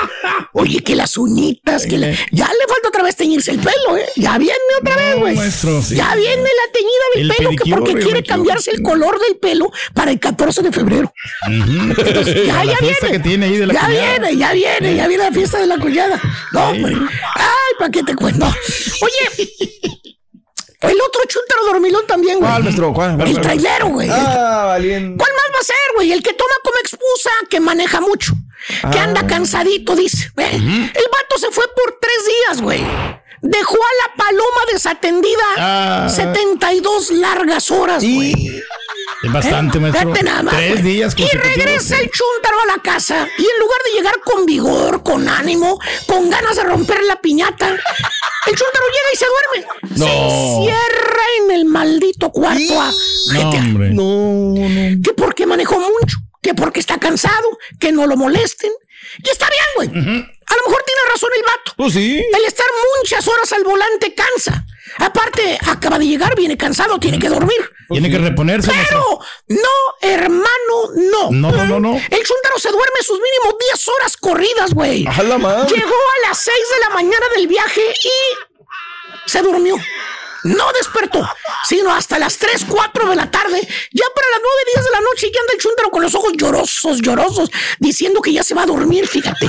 [0.53, 4.07] Oye, que las uñitas, que le- ya le falta otra vez teñirse el pelo, ¿eh?
[4.17, 5.35] Ya viene otra vez, güey.
[5.35, 5.97] maestro, sí.
[5.97, 9.73] Ya viene la teñida del El pelo, pedicure, porque quiere cambiarse el color del pelo
[9.93, 11.13] para el 14 de febrero.
[11.47, 12.97] Entonces, ya, ya viene.
[13.11, 14.19] que tiene ahí de la ya cuñada.
[14.19, 16.21] viene, ya viene, ya viene la fiesta de la cuñada.
[16.53, 16.95] No, hombre.
[17.35, 18.47] Ay, ¿para qué te cuento?
[18.47, 19.51] Oye,
[20.83, 22.51] el otro chúntaro dormilón también, güey.
[22.51, 22.93] ¿Cuál, maestro?
[22.93, 23.21] ¿Cuál?
[23.21, 24.09] El trailero, güey.
[24.11, 25.17] Ah, valiente.
[25.19, 26.13] ¿Cuál más va a ser, güey?
[26.13, 28.33] El que toma como excusa que maneja mucho.
[28.93, 29.05] Que Ah.
[29.05, 30.31] anda cansadito, dice.
[30.37, 32.85] El vato se fue por tres días, güey.
[33.45, 36.09] Dejó a la paloma desatendida Ah.
[36.09, 38.33] 72 largas horas, güey.
[39.23, 39.81] Es bastante, ¿Eh?
[39.81, 40.15] maestro.
[40.23, 43.29] Nada más, Tres días Y regresa el chúntaro a la casa.
[43.39, 47.69] Y en lugar de llegar con vigor, con ánimo, con ganas de romper la piñata,
[47.69, 49.97] el chúntaro llega y se duerme.
[49.97, 50.07] No.
[50.07, 52.93] Se encierra en el maldito cuarto a
[53.33, 53.91] No, hombre.
[53.91, 55.03] No, no.
[55.03, 58.73] Que porque manejó mucho, que porque está cansado, que no lo molesten.
[59.23, 59.89] Y está bien, güey.
[59.89, 61.73] A lo mejor tiene razón el vato.
[61.77, 62.25] Pues sí.
[62.37, 62.67] El estar
[62.99, 64.65] muchas horas al volante cansa.
[64.99, 67.59] Aparte, acaba de llegar, viene cansado, tiene que dormir.
[67.89, 68.71] Tiene que reponerse.
[68.71, 69.69] Pero no,
[70.01, 70.49] hermano,
[70.95, 71.31] no.
[71.31, 71.95] No, no, no, no.
[71.95, 75.07] El chúntaro se duerme sus mínimo 10 horas corridas, güey.
[75.07, 75.77] A la madre.
[75.77, 79.77] Llegó a las 6 de la mañana del viaje y se durmió.
[80.45, 81.25] No despertó,
[81.69, 83.61] sino hasta las 3, 4 de la tarde.
[83.93, 86.33] Ya para las 9, 10 de la noche ya anda el chúntaro con los ojos
[86.35, 89.49] llorosos, llorosos, diciendo que ya se va a dormir, fíjate.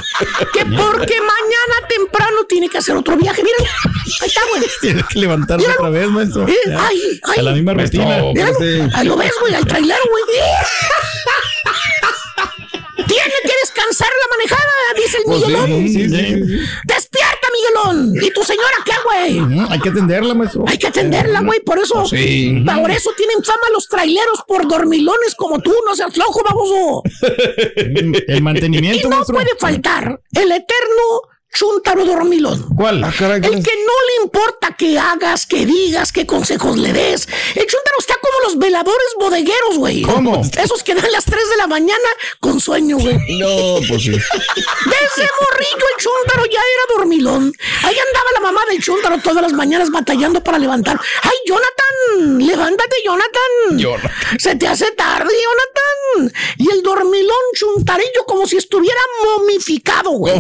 [0.53, 3.41] Que porque mañana temprano tiene que hacer otro viaje.
[3.41, 3.89] Está,
[4.49, 4.63] güey.
[4.82, 5.79] Tiene que levantarse Míralo.
[5.88, 6.47] otra vez, maestro.
[6.47, 6.86] Eh, Ya.
[6.88, 7.39] ay, ay.
[7.39, 8.01] A la misma Maestro.
[8.03, 8.21] rutina.
[8.34, 8.95] Míralo, Espérate.
[8.97, 10.23] ahí lo ves, güey, al trailero, güey.
[12.95, 15.67] Tiene que descansar la manejada, dice el Pues sí, Miguelón.
[15.67, 16.65] sí, sí, sí.
[16.86, 18.15] Despierta, Miguelón.
[18.23, 19.65] ¿Y tu señora qué, güey?
[19.69, 20.63] Hay que atenderla, maestro.
[20.67, 22.06] Hay que atenderla, güey, por eso.
[22.06, 22.63] Sí.
[22.65, 27.03] Por eso tienen fama los traileros por dormilones como tú, no seas flojo, baboso.
[27.75, 29.36] El Y mantenimiento, no maestro.
[29.36, 31.03] puede faltar el eterno
[31.54, 32.68] chuntaro dormilón.
[32.76, 33.04] ¿Cuál?
[33.04, 37.28] El que no le importa que hagas, que digas, qué consejos le des.
[37.56, 40.02] El chuntaro está como los veladores bodegueros, güey.
[40.02, 40.42] ¿Cómo?
[40.58, 43.18] Esos que dan las 3 de la mañana con sueño, güey.
[43.44, 44.12] No, pues sí.
[44.12, 47.54] Desde morrillo el chúntaro ya era dormilón.
[47.84, 51.00] Ahí andaba la mamá del chúntaro todas las mañanas batallando para levantar.
[51.24, 52.39] ¡Ay, Jonathan!
[52.46, 54.00] ¡Levántate, Jonathan!
[54.39, 56.34] Se te hace tarde, Jonathan.
[56.58, 60.39] Y el dormilón chuntarillo como si estuviera momificado, güey.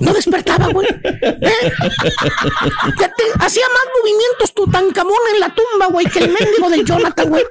[0.00, 0.88] No despertaba, güey.
[1.02, 1.72] ¿Eh?
[3.38, 7.44] Hacía más movimientos Tutankamón en la tumba, güey, que el mendigo del Jonathan, güey.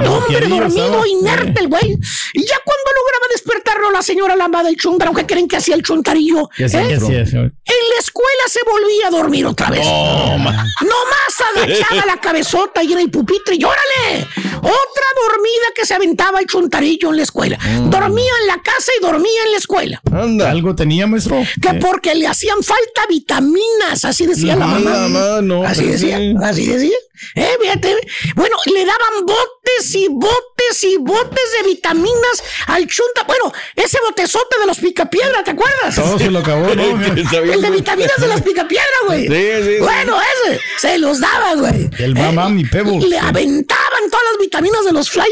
[0.00, 1.08] Hombre, dormido, estaba.
[1.08, 1.96] inerte el güey.
[2.34, 5.82] Y ya cuando lograba despertarlo la señora lama del chuntaro, ¿qué creen que hacía el
[5.82, 6.42] chuntarillo?
[6.44, 6.48] ¿Eh?
[6.56, 7.52] ¿Qué hacía, señor?
[7.64, 9.82] En la escuela se volvía a dormir otra vez.
[9.82, 10.66] Toma.
[10.80, 14.26] Nomás agachaba la cabezota y en el pupitre y órale.
[14.58, 17.58] Otra dormida que se aventaba el chuntarillo en la escuela.
[17.84, 20.02] Dormía en la casa y dormía en la escuela.
[20.12, 20.50] Anda.
[20.50, 21.42] ¿Algo tenía, maestro?
[21.60, 25.08] Que porque le hacían falta vitaminas, así decía la mamá.
[25.08, 26.34] Más, no, así decía, sí.
[26.42, 26.96] así decía.
[27.34, 27.94] Eh, fíjate.
[28.34, 33.24] Bueno, le daban botes y botes y botes de vitaminas al chunta.
[33.26, 35.94] Bueno, ese botezote de los picapiedra, ¿te acuerdas?
[35.94, 36.82] Todo se lo acabó, ¿no?
[37.04, 39.28] El de vitaminas de los picapiedra, güey.
[39.28, 39.80] Sí, sí, sí.
[39.80, 41.90] Bueno, ese se los daba, güey.
[41.98, 43.06] El mamá, mi pebble.
[43.06, 45.24] Le aventaban todas las vitaminas de los, fly,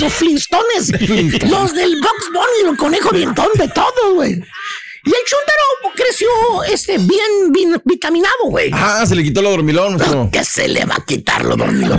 [0.00, 0.92] los Flintstones,
[1.50, 4.42] los del Box Bunny, el conejo dientón, de todo, güey.
[5.04, 6.28] Y el chúntaro creció
[6.64, 8.70] este, bien, bien vitaminado, güey.
[8.72, 10.28] Ah, se le quitó lo dormilón, maestro.
[10.32, 11.96] ¿Qué se le va a quitar lo dormido?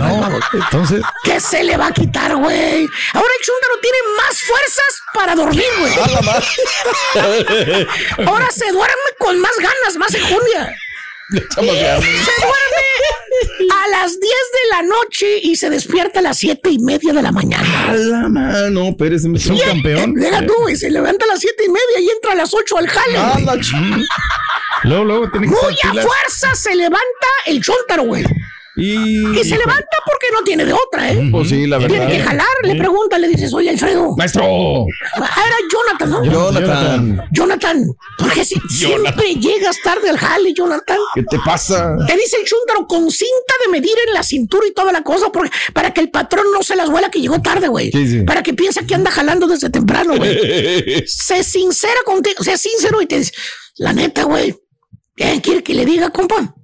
[0.52, 2.86] Entonces, ¿Qué se le va a quitar, güey?
[3.14, 5.92] Ahora el chúntaro tiene más fuerzas para dormir, güey.
[8.26, 10.74] Ahora se duerme con más ganas, más enjundia.
[11.54, 12.80] Se duerme
[13.70, 17.22] a las 10 de la noche y se despierta a las siete y media de
[17.22, 17.90] la mañana.
[17.90, 19.24] A la mano, Pérez.
[19.24, 20.14] es un campeón.
[20.14, 22.78] Deja tú, güey, se levanta a las siete y media y entra a las 8
[22.78, 23.18] al jale.
[23.18, 23.60] Ah, la
[24.84, 28.24] Luego, luego tiene que Muy a fuerza se levanta el chúntaro, güey.
[28.80, 29.38] Y...
[29.38, 31.28] Y se levanta porque no tiene de otra, ¿eh?
[31.30, 32.24] Pues sí, la Tiene que verdad.
[32.26, 34.14] jalar, le pregunta, le dices, oye, Alfredo.
[34.16, 34.42] Maestro.
[35.16, 36.24] Ah, era Jonathan, ¿no?
[36.24, 37.28] Jonathan.
[37.30, 37.84] Jonathan,
[38.18, 40.98] ¿por qué si- siempre llegas tarde al jale, Jonathan?
[41.14, 41.96] ¿Qué te pasa?
[42.06, 45.30] Te dice el chúntaro con cinta de medir en la cintura y toda la cosa
[45.32, 47.90] porque, para que el patrón no se las huela que llegó tarde, güey.
[47.92, 48.20] Sí, sí.
[48.22, 51.04] Para que piense que anda jalando desde temprano, güey.
[51.06, 53.32] sé sincera contigo, sé sincero y te dice,
[53.76, 54.54] la neta, güey.
[55.20, 56.54] ¿Qué quiere que le diga, compa?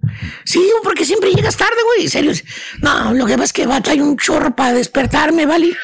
[0.44, 2.04] Sí, porque siempre llegas tarde, güey.
[2.04, 2.32] En serio.
[2.80, 5.76] No, lo que pasa es que va a traer un chorro para despertarme, ¿vale?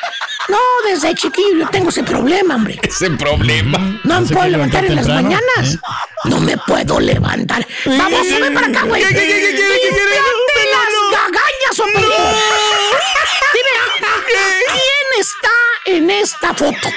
[0.48, 0.56] No,
[0.86, 2.80] desde chiquillo yo tengo ese problema, hombre.
[2.82, 4.00] Ese problema.
[4.04, 5.78] No me puedo levantar en las mañanas.
[6.24, 7.66] No me puedo levantar.
[7.84, 9.02] Vamos, sube para acá, güey.
[9.02, 10.10] ¿Qué, qué, qué, qué quiere, qué quiere?
[10.14, 12.02] Límpiate las gagañas, hombre.
[13.52, 13.74] Dime,
[14.66, 15.50] ¿quién está
[15.84, 16.88] en esta foto?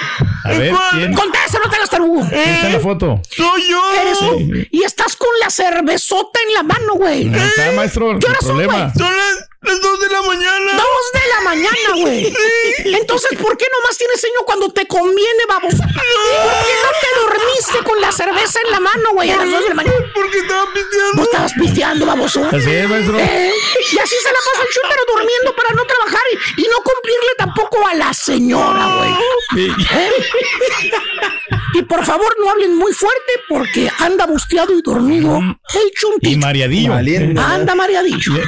[0.45, 2.27] A ver, no te hagas tarugo.
[2.29, 3.21] ¿Quién está en la foto?
[3.29, 3.81] ¡Soy yo!
[4.01, 4.67] Eres tú.
[4.71, 7.33] Y estás con la cervezota en la mano, güey.
[7.33, 8.19] Ahí está, maestro.
[8.19, 8.73] ¿Qué el horas son, problema.
[8.73, 8.91] güey?
[8.95, 10.71] Son las, las dos de la mañana.
[10.73, 12.33] Dos de la mañana, güey.
[12.85, 15.73] Entonces, ¿por qué nomás tienes sueño cuando te conviene, vamos?
[15.75, 19.61] ¿Por qué no te dormiste con la cerveza en la mano, güey, a las dos
[19.63, 19.95] de la mañana?
[20.13, 21.15] Porque estaba pisteando.
[21.15, 22.45] No estabas pisteando, baboso.
[22.45, 23.19] Así es, maestro.
[23.19, 23.53] ¿Eh?
[23.91, 27.31] Y así se la pasa el chúntaro durmiendo para no trabajar y, y no cumplirle
[27.37, 29.11] tampoco a la señora, güey.
[29.67, 29.71] Sí.
[29.93, 30.11] ¿Eh?
[31.75, 36.39] Y por favor no hablen muy fuerte porque anda busteado y dormido el Y chuntito.
[36.39, 36.93] mareadillo.
[36.93, 38.33] Anda mareadillo.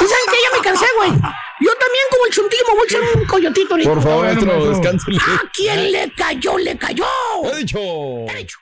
[0.00, 1.10] ¿Y saben que ya me cansé, güey?
[1.10, 3.90] Yo también como el chuntillo me voy a echar un coyotito ahorita.
[3.90, 5.18] Por favor, maestro, descánsele.
[5.18, 6.58] ¿A quién le cayó?
[6.58, 7.04] Le cayó.
[7.44, 7.78] He dicho.
[7.78, 8.58] He dicho.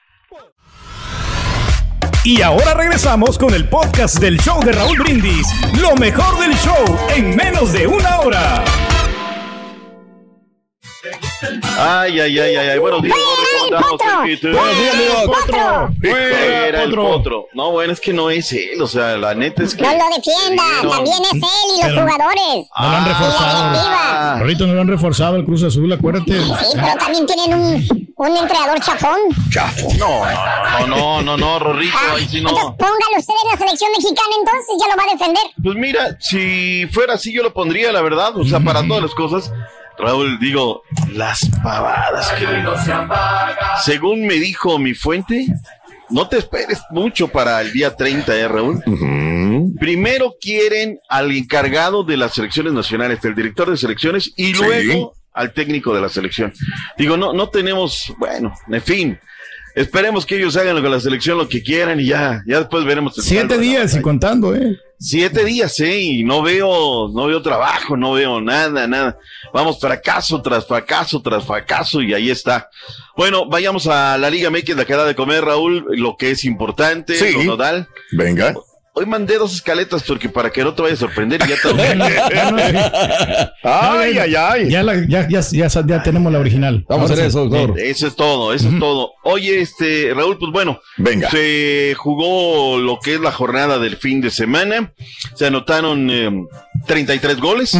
[2.24, 5.46] Y ahora regresamos con el podcast del show de Raúl Brindis.
[5.80, 6.84] Lo mejor del show
[7.14, 8.64] en menos de una hora.
[11.78, 12.78] Ay, ay, ay, ay, ay.
[12.78, 14.46] Buenos días, gordo, ¿cómo andamos, Enrique?
[14.52, 15.32] Buenos días, amigo.
[15.32, 15.90] ¡Potro!
[16.02, 17.46] Era el Potro.
[17.54, 18.80] No, bueno, es que no es él.
[18.80, 19.82] O sea, la neta es que.
[19.82, 20.90] No lo defienda, No.
[20.90, 22.66] también es él y los Pero- jugadores.
[22.78, 23.70] No lo han reforzado.
[23.70, 24.38] directiva.
[24.38, 26.32] Ahorita no lo han reforzado el Cruz Azul, acuérdate.
[26.40, 29.18] Sí, pero también tienen un, un entrenador chafón.
[29.50, 29.88] Chafo.
[29.98, 30.24] No,
[30.86, 32.76] no, no, no, no, Rorrito, Ah, ahí sí Entonces no.
[32.76, 35.42] póngalo usted en la selección mexicana entonces, ya lo va a defender.
[35.62, 38.36] Pues mira, si fuera así, yo lo pondría, la verdad.
[38.36, 39.52] O sea, para todas las cosas.
[39.98, 40.82] Raúl, digo,
[41.12, 42.74] las pavadas que digo.
[43.84, 45.46] Según me dijo mi fuente,
[46.10, 48.82] no te esperes mucho para el día 30, ¿eh, Raúl?
[49.78, 55.52] Primero quieren al encargado de las selecciones nacionales, del director de selecciones, y luego al
[55.52, 56.52] técnico de la selección.
[56.96, 59.20] Digo, no, no tenemos, bueno, en fin.
[59.76, 63.14] Esperemos que ellos hagan con la selección lo que quieran y ya, ya después veremos.
[63.16, 64.80] Siete días y contando, ¿eh?
[64.98, 66.00] Siete días, ¿eh?
[66.00, 69.18] Y no veo, no veo trabajo, no veo nada, nada.
[69.52, 72.70] Vamos fracaso tras fracaso tras fracaso y ahí está.
[73.18, 77.14] Bueno, vayamos a la Liga MX, la queda de comer, Raúl, lo que es importante,
[77.14, 77.32] Sí.
[77.34, 77.86] lo nodal.
[78.12, 78.54] Venga.
[78.98, 82.00] Hoy mandé dos escaletas porque para que no te vaya a sorprender y ya también.
[83.62, 84.70] Ay, ay, ay.
[84.70, 86.82] Ya, la- ya, ya, ya, ya tenemos la original.
[86.88, 87.78] Vamos a hacer eso, doctor.
[87.78, 89.12] Eso es todo, eso es todo.
[89.24, 91.28] Oye, este, Raúl, pues bueno, Venga.
[91.30, 94.94] se jugó lo que es la jornada del fin de semana.
[95.34, 96.30] Se anotaron eh,
[96.86, 97.76] 33 goles.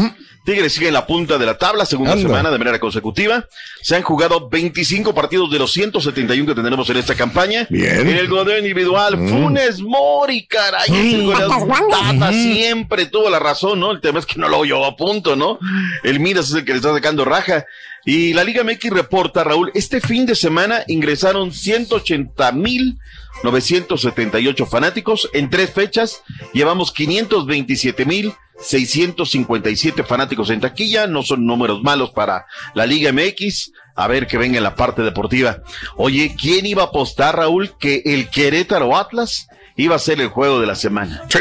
[0.47, 2.22] Tigres sigue en la punta de la tabla, segunda Anda.
[2.26, 3.44] semana de manera consecutiva.
[3.82, 7.66] Se han jugado 25 partidos de los 171 que tendremos en esta campaña.
[7.68, 8.01] Bien.
[8.09, 9.28] En el goleo individual, Mm.
[9.28, 11.68] Funes Mori, caray, es el goleador.
[11.90, 13.90] Tata siempre tuvo la razón, ¿no?
[13.90, 15.59] El tema es que no lo oyó a punto, ¿no?
[16.03, 17.66] El Midas es el que le está sacando raja.
[18.05, 22.99] Y la Liga MX reporta, Raúl, este fin de semana ingresaron 180 mil
[23.43, 26.22] 978 fanáticos en tres fechas.
[26.53, 31.07] Llevamos 527 mil 657 fanáticos en taquilla.
[31.07, 33.72] No son números malos para la Liga MX.
[33.95, 35.62] A ver que venga en la parte deportiva.
[35.97, 40.61] Oye, ¿quién iba a apostar, Raúl, que el Querétaro Atlas iba a ser el juego
[40.61, 41.24] de la semana?
[41.28, 41.39] Sí.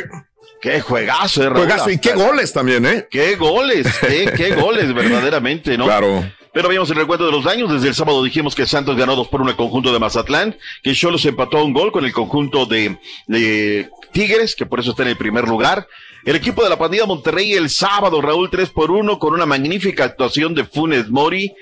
[0.62, 1.68] Qué juegazo, eh, Raúl.
[1.68, 3.08] Juegazo y qué goles también, ¿eh?
[3.12, 5.86] Qué goles, qué, qué goles, verdaderamente, ¿no?
[5.86, 6.26] Claro.
[6.56, 7.70] Pero veamos el recuento de los daños.
[7.70, 10.93] Desde el sábado dijimos que Santos ganó 2 por 1 el conjunto de Mazatlán, que
[10.93, 12.97] Cholos empató a un gol con el conjunto de,
[13.28, 15.86] de Tigres, que por eso está en el primer lugar.
[16.24, 20.06] El equipo de la pandilla Monterrey el sábado, Raúl 3 por 1 con una magnífica
[20.06, 21.53] actuación de Funes Mori.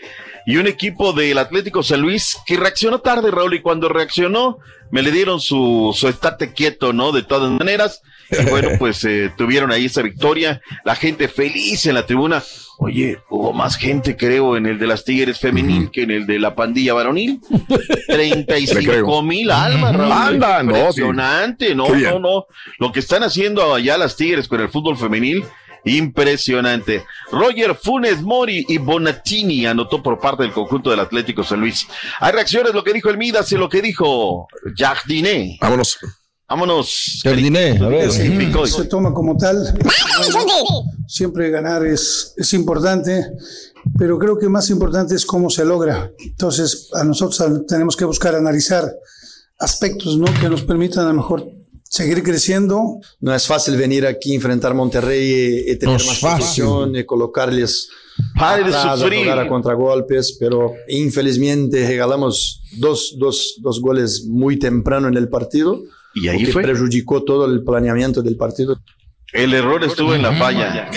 [0.45, 4.59] Y un equipo del Atlético San Luis que reaccionó tarde, Raúl, y cuando reaccionó,
[4.91, 7.11] me le dieron su, su estate quieto, ¿no?
[7.11, 8.03] De todas maneras.
[8.29, 10.61] Y bueno, pues eh, tuvieron ahí esa victoria.
[10.85, 12.43] La gente feliz en la tribuna.
[12.79, 16.39] Oye, hubo más gente, creo, en el de las Tigres femenil que en el de
[16.39, 17.39] la pandilla varonil.
[18.07, 19.21] Le 35 creo.
[19.21, 20.11] mil almas, Raúl.
[20.11, 20.79] Anda, no, sí.
[20.79, 22.45] Impresionante, no, no, no.
[22.79, 25.43] Lo que están haciendo allá las Tigres con el fútbol femenil,
[25.85, 27.05] impresionante.
[27.31, 31.87] Roger Funes Mori y Bonatini anotó por parte del conjunto del Atlético San Luis.
[32.19, 35.57] Hay reacciones, lo que dijo el Midas y lo que dijo Jardiné.
[35.61, 35.97] Vámonos.
[36.49, 37.21] Vámonos.
[37.23, 38.11] Jardiné, a ver.
[38.11, 39.57] Se toma como tal.
[41.07, 43.25] Siempre ganar es, es importante,
[43.97, 46.11] pero creo que más importante es cómo se logra.
[46.19, 48.91] Entonces, a nosotros tenemos que buscar analizar
[49.59, 50.25] aspectos ¿no?
[50.39, 51.45] que nos permitan a lo mejor
[51.83, 52.99] seguir creciendo.
[53.19, 56.39] No es fácil venir aquí a enfrentar a Monterrey y, y tener No más fácil.
[56.41, 57.89] posición y colocarles
[58.37, 59.21] Pare de atrás, a sufrir.
[59.23, 65.81] jugar a contragolpes, pero infelizmente regalamos dos, dos, dos goles muy temprano en el partido.
[66.15, 66.63] Y ahí fue.
[66.63, 68.79] perjudicó todo el planeamiento del partido.
[69.31, 70.91] El error estuvo en la falla.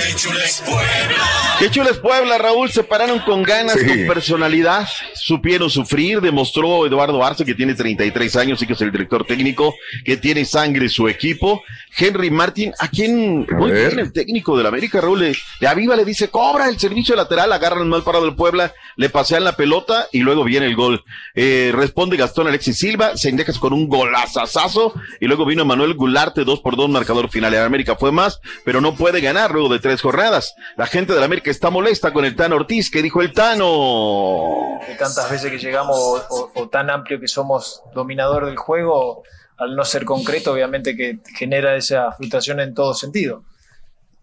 [1.59, 2.71] Qué chulo es Puebla, Raúl.
[2.71, 3.87] Se pararon con ganas, Sí.
[3.87, 4.87] con personalidad.
[5.15, 6.21] Supieron sufrir.
[6.21, 10.45] Demostró Eduardo Arce, que tiene 33 años y que es el director técnico, que tiene
[10.45, 11.63] sangre su equipo.
[11.99, 15.97] Henry Martin, a quien A muy bien el técnico del América, Raúl, le, de Aviva
[15.97, 20.07] le dice, cobra el servicio lateral, agarran mal parado el Puebla, le pasean la pelota
[20.13, 21.05] y luego viene el gol.
[21.35, 26.45] Eh, responde Gastón Alexis Silva, se indejas con un golazazazo y luego vino Manuel Gularte,
[26.45, 27.55] dos por dos, marcador final.
[27.55, 30.55] El América fue más, pero no puede ganar luego de tres jornadas.
[30.77, 34.79] La gente del América está molesta con el Tano Ortiz, que dijo el Tano.
[34.87, 39.23] de tantas veces que llegamos o, o- o tan amplio que somos dominador del juego,
[39.59, 43.43] al no ser concreto, obviamente que genera esa frustración en todo sentido.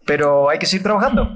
[0.06, 1.28] Pero hay que seguir trabajando.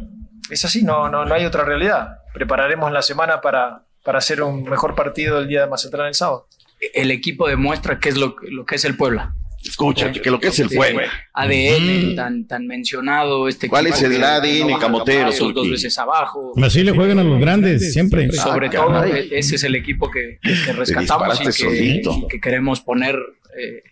[0.51, 2.18] Es así, no, no, no hay otra realidad.
[2.32, 6.47] Prepararemos la semana para, para hacer un mejor partido el día de Mazatlán el sábado.
[6.95, 9.34] El equipo demuestra qué es lo, lo que es el Puebla.
[9.64, 11.11] Escucha, que lo que es el Este Puebla.
[11.34, 13.48] ADN tan, tan mencionado.
[13.48, 16.52] Este ¿Cuál equipo es el que ADN no camotero, Dos veces abajo.
[16.62, 18.30] Así le juegan a los grandes, siempre.
[18.32, 19.28] Sobre Ah, todo, caray.
[19.32, 22.16] e- ese es el equipo que, que- rescatamos y que, solito.
[22.24, 23.16] y que queremos poner
[23.59, 23.82] eh,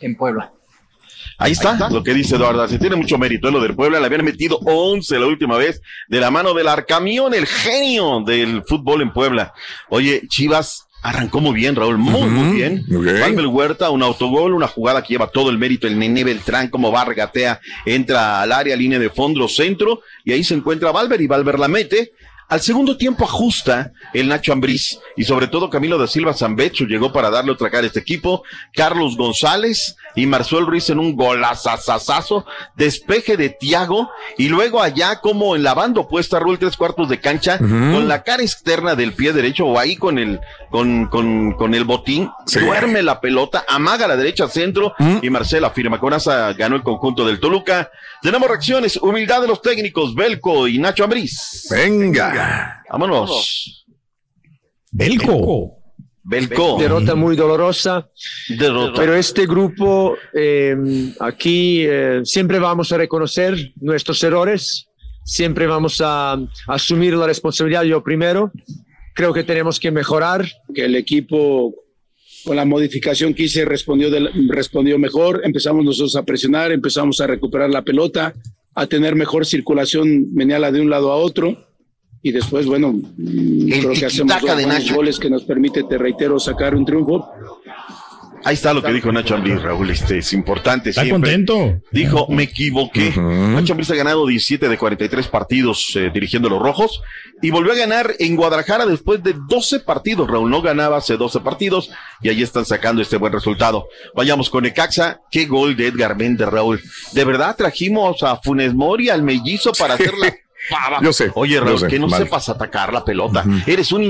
[0.00, 0.52] en Puebla.
[1.36, 2.66] Ahí está, lo que dice Eduardo.
[2.68, 3.48] Se tiene mucho mérito.
[3.48, 6.68] eh, Lo del Puebla le habían metido 11 la última vez de la mano del
[6.68, 9.52] Arcamión, el genio del fútbol en Puebla.
[9.88, 12.82] Oye, Chivas arrancó muy bien, Raúl, muy, muy bien.
[12.88, 13.20] muy bien.
[13.20, 15.86] Valver Huerta, un autogol, una jugada que lleva todo el mérito.
[15.86, 20.42] El Nene Beltrán, como va, regatea, entra al área, línea de fondo, centro, y ahí
[20.42, 22.12] se encuentra Valver y Valver la mete.
[22.48, 27.12] Al segundo tiempo ajusta el Nacho Ambriz y sobre todo Camilo da Silva Zambecho llegó
[27.12, 28.42] para darle otra cara a este equipo.
[28.74, 32.44] Carlos González y Marcel Ruiz en un golazazazazo,
[32.76, 37.18] despeje de Tiago y luego allá como en la banda opuesta, Raúl, tres cuartos de
[37.18, 40.38] cancha, con la cara externa del pie derecho o ahí con el,
[40.70, 42.60] con, con, con el botín, Sí.
[42.60, 45.98] duerme la pelota, amaga a la derecha centro y Marcela firma.
[45.98, 47.90] Con esa ganó el conjunto del Toluca.
[48.22, 51.66] Tenemos reacciones, humildad de los técnicos, Belco y Nacho Ambriz.
[51.70, 52.33] Venga.
[52.90, 53.86] Vámonos.
[54.90, 55.78] Belco.
[56.22, 56.78] Belco.
[56.78, 58.08] Derrota muy dolorosa.
[58.48, 58.98] Derrota.
[59.00, 60.76] Pero este grupo, eh,
[61.20, 64.88] aquí eh, siempre vamos a reconocer nuestros errores,
[65.24, 68.52] siempre vamos a asumir la responsabilidad yo primero.
[69.14, 70.46] Creo que tenemos que mejorar.
[70.74, 71.74] que el equipo
[72.44, 77.26] con la modificación que hice respondió, de respondió mejor, empezamos nosotros a presionar, empezamos a
[77.26, 78.34] recuperar la pelota,
[78.74, 81.73] a tener mejor circulación meniala de un lado a otro
[82.24, 84.94] y después, bueno, mm, creo que hacemos dos de buenos Nacho.
[84.94, 87.28] goles que nos permite, te reitero, sacar un triunfo.
[88.46, 91.32] Ahí está lo que dijo Nacho Ambriz, Raúl, este es importante Está siempre.
[91.32, 91.80] contento.
[91.92, 93.12] Dijo, me equivoqué.
[93.16, 97.00] Nacho Ambriz ha ganado 17 de 43 partidos eh, dirigiendo a los rojos
[97.40, 100.30] y volvió a ganar en Guadalajara después de 12 partidos.
[100.30, 101.90] Raúl no ganaba hace 12 partidos
[102.22, 103.86] y ahí están sacando este buen resultado.
[104.14, 105.20] Vayamos con Ecaxa.
[105.30, 106.82] Qué gol de Edgar Méndez, Raúl.
[107.12, 110.34] De verdad trajimos a Funes Mori, al mellizo para hacer la
[110.70, 111.00] pava.
[111.02, 113.44] Yo sé, Oye, Raúl, sé, que no sepas atacar la pelota.
[113.66, 114.02] Eres un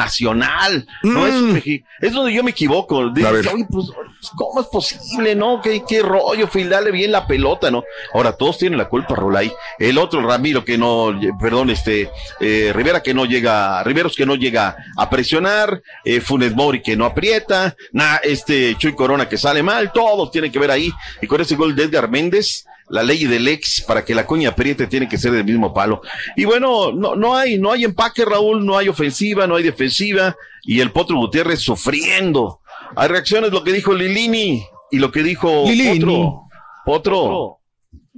[0.00, 0.86] internacional.
[1.02, 3.10] No es meji- Es donde yo me equivoco.
[3.10, 3.46] Dices.
[3.52, 3.86] "Oye, pues,
[4.36, 5.60] ¿cómo es posible, no?
[5.62, 6.68] ¿Qué, qué rollo, Phil?
[6.68, 7.82] Dale bien la pelota, ¿no?
[8.14, 9.52] Ahora, todos tienen la culpa, ahí.
[9.78, 14.34] El otro, Ramiro, que no, perdón, este, eh, Rivera, que no llega, Riveros, que no
[14.34, 19.62] llega a presionar, eh, Funes Mori, que no aprieta, na, este, Chuy Corona, que sale
[19.62, 20.90] mal, todos tienen que ver ahí.
[21.20, 24.50] Y con ese gol de Edgar Méndez, la ley del ex para que la coña
[24.50, 26.02] apriete tiene que ser del mismo palo.
[26.36, 30.36] Y bueno, no, no hay, no hay empaque, Raúl, no hay ofensiva, no hay defensiva,
[30.64, 32.60] y el Potro Gutiérrez sufriendo.
[32.96, 36.00] Hay reacciones, lo que dijo Lilini y lo que dijo Lilini.
[36.00, 36.48] Potro.
[36.84, 37.59] Potro.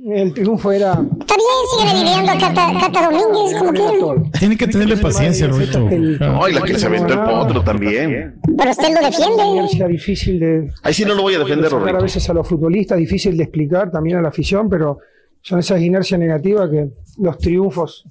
[0.05, 0.93] El triunfo era.
[0.93, 4.33] Está bien, siguen aliviando a Cata, Cata Domínguez, como quieran.
[4.33, 5.89] Tiene que tenerle paciencia, Roberto.
[5.89, 8.35] Ay, la que se aventó el Potro también.
[8.59, 9.35] Pero usted lo defiende.
[9.35, 10.73] Una inercia difícil de.
[10.83, 12.03] Ahí sí no lo voy a defender, sacar a Roberto.
[12.03, 14.99] veces a los futbolistas, difícil de explicar también a la afición, pero
[15.41, 16.89] son esas inercias negativas que
[17.19, 18.05] los triunfos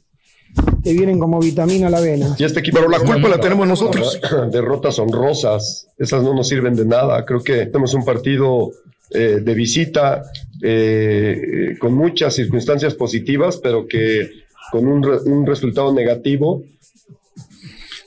[0.84, 2.36] te vienen como vitamina a la vena.
[2.38, 4.20] Y este equipo Pero la culpa la tenemos nosotros.
[4.52, 7.26] Derrotas honrosas, esas no nos sirven de nada.
[7.26, 8.72] Creo que tenemos un partido
[9.12, 10.24] eh, de visita
[10.64, 14.30] eh, con muchas circunstancias positivas, pero que
[14.72, 16.64] con un, re- un resultado negativo.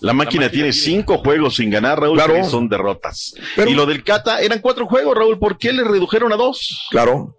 [0.00, 2.34] La máquina tiene cinco juegos sin ganar, Raúl, Claro.
[2.34, 3.34] que son derrotas.
[3.66, 5.38] y lo del Cata eran cuatro juegos, Raúl.
[5.38, 6.86] ¿Por qué le redujeron a dos?
[6.90, 7.38] Claro.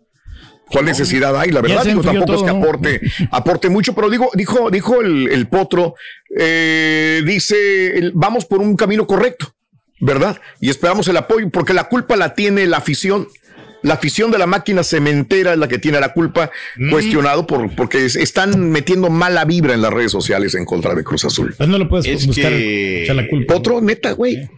[0.72, 1.52] ¿Cuál necesidad hay?
[1.52, 3.02] La verdad, digo, tampoco es que aporte,
[3.32, 5.94] aporte mucho, pero digo, dijo, dijo el, el potro,
[6.36, 9.54] eh, dice, el- vamos por un camino correcto,
[10.00, 10.42] ¿verdad?
[10.60, 13.28] Y esperamos el apoyo, porque la culpa la tiene la afición.
[13.86, 16.90] La afición de la máquina cementera es la que tiene la culpa, Mm.
[16.90, 21.04] cuestionado por, porque es- están metiendo mala vibra en las redes sociales en contra de
[21.04, 21.54] Cruz Azul.
[21.56, 22.52] Pues no lo puedes Es buscar.
[22.52, 23.54] que- echar la culpa.
[23.54, 24.50] Potro, neta, güey.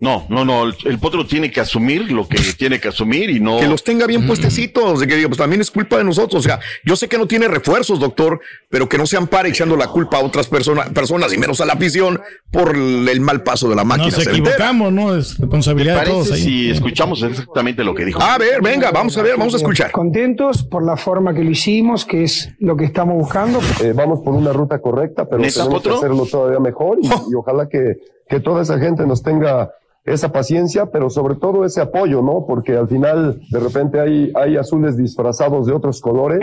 [0.00, 0.62] No, no, no.
[0.62, 3.58] El, el Potro tiene que asumir lo que tiene que asumir y no.
[3.58, 6.44] Que los tenga bien puestecitos, de que digo, pues también es culpa de nosotros.
[6.44, 9.76] O sea, yo sé que no tiene refuerzos, doctor, pero que no se ampare echando
[9.76, 12.20] la culpa a otras personas, personas y menos a la afición
[12.52, 14.10] por el, el mal paso de la máquina.
[14.10, 15.16] Nos equivocamos, ¿no?
[15.16, 16.42] Es responsabilidad de parece todos ahí.
[16.42, 18.22] si escuchamos exactamente lo que dijo?
[18.22, 19.90] A ver, venga, vamos a ver, vamos a escuchar.
[19.90, 23.58] Contentos por la forma que lo hicimos, que es lo que estamos buscando.
[23.82, 27.34] Eh, vamos por una ruta correcta, pero ¿Neta, tenemos que hacerlo todavía mejor y, y
[27.34, 27.96] ojalá que,
[28.28, 29.72] que toda esa gente nos tenga
[30.12, 32.44] esa paciencia, pero sobre todo ese apoyo, ¿no?
[32.46, 36.40] Porque al final de repente hay, hay azules disfrazados de otros colores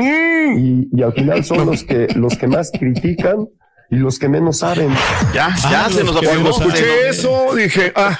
[0.57, 3.47] y, y al final son los que, los que más critican
[3.91, 4.89] y los que menos saben.
[5.33, 8.17] Ya, Ah, los que Cuando escuché eso, dije, ah,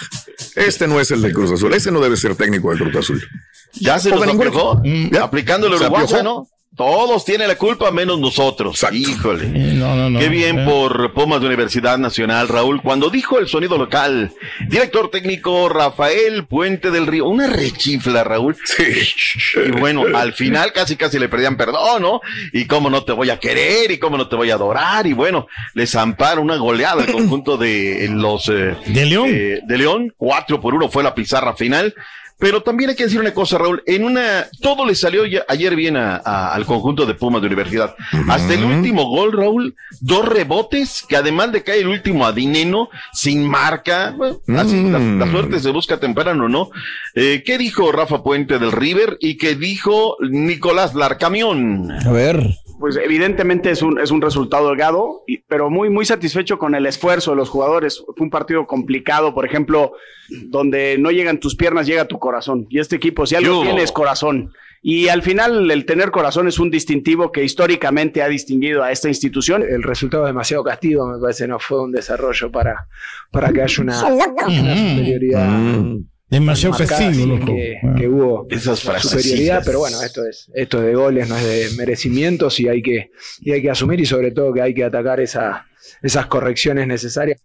[0.56, 3.22] este no es el de Cruz Azul, ese no debe ser técnico de Cruz Azul.
[3.74, 4.80] Ya se nos apiojó.
[4.84, 5.20] equipo.
[5.22, 6.24] Aplicando el Se uruguayo.
[6.24, 6.48] ¿no?
[6.76, 8.86] Todos tienen la culpa menos nosotros.
[8.92, 9.48] Híjole.
[9.48, 10.20] no, no, no.
[10.20, 10.66] Qué bien Eh.
[10.66, 12.82] por Pumas de Universidad Nacional, Raúl.
[12.82, 14.34] Cuando dijo el sonido local,
[14.68, 18.58] director técnico Rafael Puente del Río, una rechifla, Raúl.
[19.66, 22.20] Y bueno, al final casi casi le pedían perdón, ¿no?
[22.52, 25.08] Y cómo no te voy a querer y cómo no te voy a adorar.
[25.08, 29.30] Y bueno, les ampara una goleada al conjunto de los eh, de León.
[29.32, 30.14] de León.
[30.18, 31.94] Cuatro por uno fue la pizarra final.
[32.38, 33.82] Pero también hay que decir una cosa, Raúl.
[33.86, 37.48] En una, todo le salió ya- ayer bien a- a- al conjunto de Pumas de
[37.48, 37.96] Universidad.
[38.28, 42.90] Hasta el último gol, Raúl, dos rebotes, que además de caer el último a Dineno,
[43.14, 46.72] sin marca, bueno, así, la, la suerte se busca temprano, ¿no?
[47.14, 51.90] Eh, ¿Qué dijo Rafa Puente del River y qué dijo Nicolás Larcamión?
[52.06, 52.58] A ver.
[52.80, 56.86] Pues evidentemente es un, es un resultado holgado, y- pero muy, muy satisfecho con el
[56.86, 58.04] esfuerzo de los jugadores.
[58.06, 59.94] Fue un partido complicado, por ejemplo,
[60.48, 62.68] donde no llegan tus piernas, llega tu corazón.
[62.70, 63.62] Y este equipo, si algo Yo.
[63.64, 64.52] tiene, es corazón.
[64.82, 69.08] Y al final, el tener corazón es un distintivo que históricamente ha distinguido a esta
[69.08, 69.64] institución.
[69.64, 72.88] El resultado es demasiado castigo, me parece, no fue un desarrollo para,
[73.32, 74.00] para que haya una,
[74.62, 75.60] una superioridad.
[76.36, 77.46] Demasiado sí, loco.
[77.46, 81.44] Que, que hubo Esas superioridad, pero bueno, esto es, esto es de goles, no es
[81.44, 84.84] de merecimientos y hay que, y hay que asumir y sobre todo que hay que
[84.84, 85.66] atacar esa,
[86.02, 87.40] esas correcciones necesarias.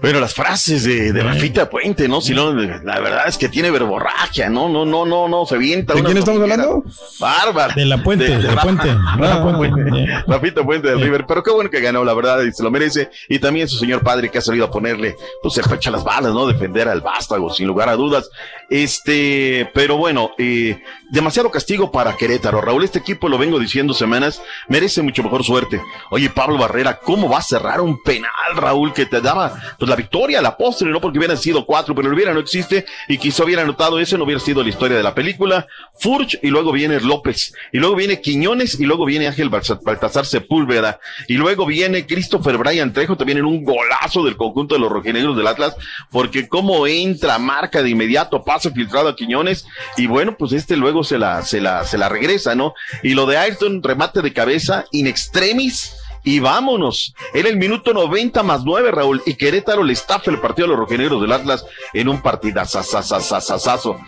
[0.00, 2.20] Bueno, las frases de, de Rafita Puente, ¿no?
[2.20, 5.94] Si no, la verdad es que tiene verborragia, no, no, no, no, no, se vienta.
[5.94, 6.84] ¿De quién estamos hablando?
[7.20, 7.74] Bárbara.
[7.74, 8.92] De la Puente, de la Puente.
[8.92, 9.82] Rafa Rafa Puente.
[9.82, 10.24] Puente.
[10.26, 13.08] Rafita Puente del River, pero qué bueno que ganó, la verdad, y se lo merece.
[13.28, 16.04] Y también su señor padre que ha salido a ponerle, pues, el pecho a las
[16.04, 16.46] balas, ¿no?
[16.46, 18.28] Defender al vástago, sin lugar a dudas.
[18.68, 20.82] Este, pero bueno, eh,
[21.14, 22.60] demasiado castigo para Querétaro.
[22.60, 25.80] Raúl, este equipo, lo vengo diciendo semanas, merece mucho mejor suerte.
[26.10, 29.94] Oye, Pablo Barrera, ¿cómo va a cerrar un penal, Raúl, que te daba pues, la
[29.94, 33.44] victoria, la postre, no porque hubieran sido cuatro, pero el hubiera no existe y quizá
[33.44, 35.68] hubiera anotado ese, no hubiera sido la historia de la película.
[35.98, 40.98] Furch y luego viene López, y luego viene Quiñones y luego viene Ángel Baltasar Sepúlveda,
[41.28, 45.36] y luego viene Christopher Bryan Trejo, también en un golazo del conjunto de los rojinegros
[45.36, 45.76] del Atlas,
[46.10, 49.64] porque cómo entra, marca de inmediato, pase filtrado a Quiñones,
[49.96, 52.74] y bueno, pues este luego se la, se la, se la regresa, ¿no?
[53.02, 55.94] Y lo de Ayrton, remate de cabeza, in extremis,
[56.24, 57.14] y vámonos.
[57.34, 59.22] Era el minuto 90 más 9, Raúl.
[59.26, 64.00] Y Querétaro le estafa el partido a los rojinegros del Atlas en un partidazazazazazazo.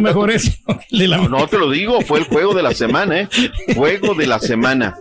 [0.00, 0.30] Mejor
[1.08, 3.28] no, no te lo digo, fue el juego de la semana, ¿eh?
[3.74, 4.96] Juego de la semana.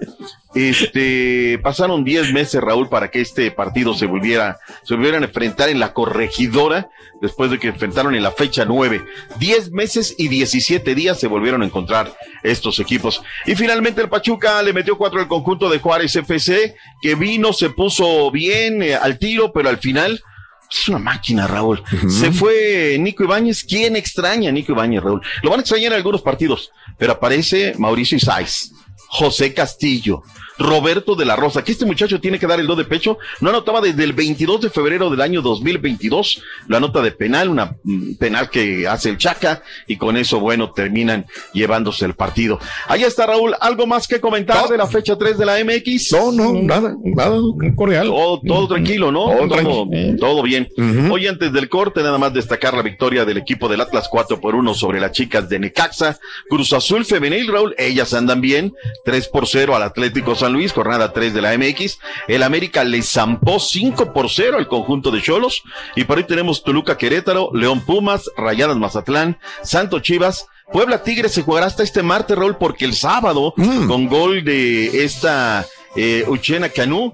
[0.56, 5.68] Este, pasaron 10 meses, Raúl, para que este partido se volviera, se volvieran a enfrentar
[5.68, 6.90] en la corregidora,
[7.22, 9.04] después de que enfrentaron en la fecha 9.
[9.38, 13.22] 10 meses y 17 días se volvieron a encontrar estos equipos.
[13.46, 17.70] Y finalmente el Pachuca le metió cuatro al conjunto de Juárez FC, que vino, se
[17.70, 20.24] puso bien eh, al tiro, pero al final,
[20.72, 21.84] es una máquina, Raúl.
[22.08, 23.64] Se fue Nico Ibáñez.
[23.64, 25.22] ¿Quién extraña a Nico Ibáñez, Raúl?
[25.44, 28.74] Lo van a extrañar en algunos partidos, pero aparece Mauricio Isais,
[29.10, 30.24] José Castillo,
[30.58, 33.18] Roberto de la Rosa, que este muchacho tiene que dar el do de pecho.
[33.42, 37.76] No anotaba desde el 22 de febrero del año 2022 la nota de penal, una
[37.84, 42.60] mm, penal que hace el Chaca, y con eso, bueno, terminan llevándose el partido.
[42.88, 43.54] Ahí está, Raúl.
[43.60, 46.12] ¿Algo más que comentar de la fecha 3 de la MX?
[46.14, 47.38] No, no, nada, nada.
[47.76, 48.08] Cordial.
[48.08, 49.26] Todo, todo tranquilo, ¿no?
[49.26, 49.48] Todo Todo,
[49.88, 50.18] tranquilo.
[50.20, 50.68] todo bien.
[51.12, 54.56] Hoy antes del corte, nada más destacar la victoria del equipo del Atlas 4 por
[54.56, 56.20] 1 sobre las chicas de Necaxa.
[56.50, 58.74] Cruz Azul Femenil, Raúl, ellas andan bien.
[59.04, 62.00] 3 por 0 al Atlético San Luis, jornada 3 de la MX.
[62.28, 65.64] El América le zampó 5 por 0 al conjunto de Cholos.
[65.96, 70.48] Y por ahí tenemos Toluca Querétaro, León Pumas, Rayadas Mazatlán, Santo Chivas.
[70.72, 73.54] Puebla Tigres se jugará hasta este martes, Raúl, porque el sábado,
[73.88, 75.66] con gol de esta
[75.96, 77.14] eh, Uchena Canú,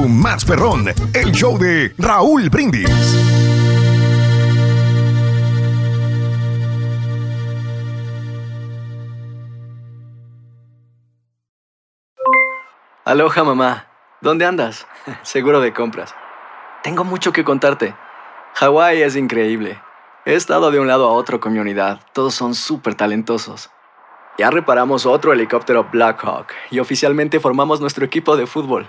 [0.00, 2.88] más perrón, el show de Raúl Brindis.
[13.04, 13.86] Aloha mamá,
[14.20, 14.86] ¿dónde andas?
[15.22, 16.14] Seguro de compras.
[16.82, 17.94] Tengo mucho que contarte.
[18.54, 19.80] Hawái es increíble.
[20.24, 22.00] He estado de un lado a otro con mi unidad.
[22.12, 23.70] Todos son súper talentosos.
[24.38, 28.88] Ya reparamos otro helicóptero Blackhawk y oficialmente formamos nuestro equipo de fútbol.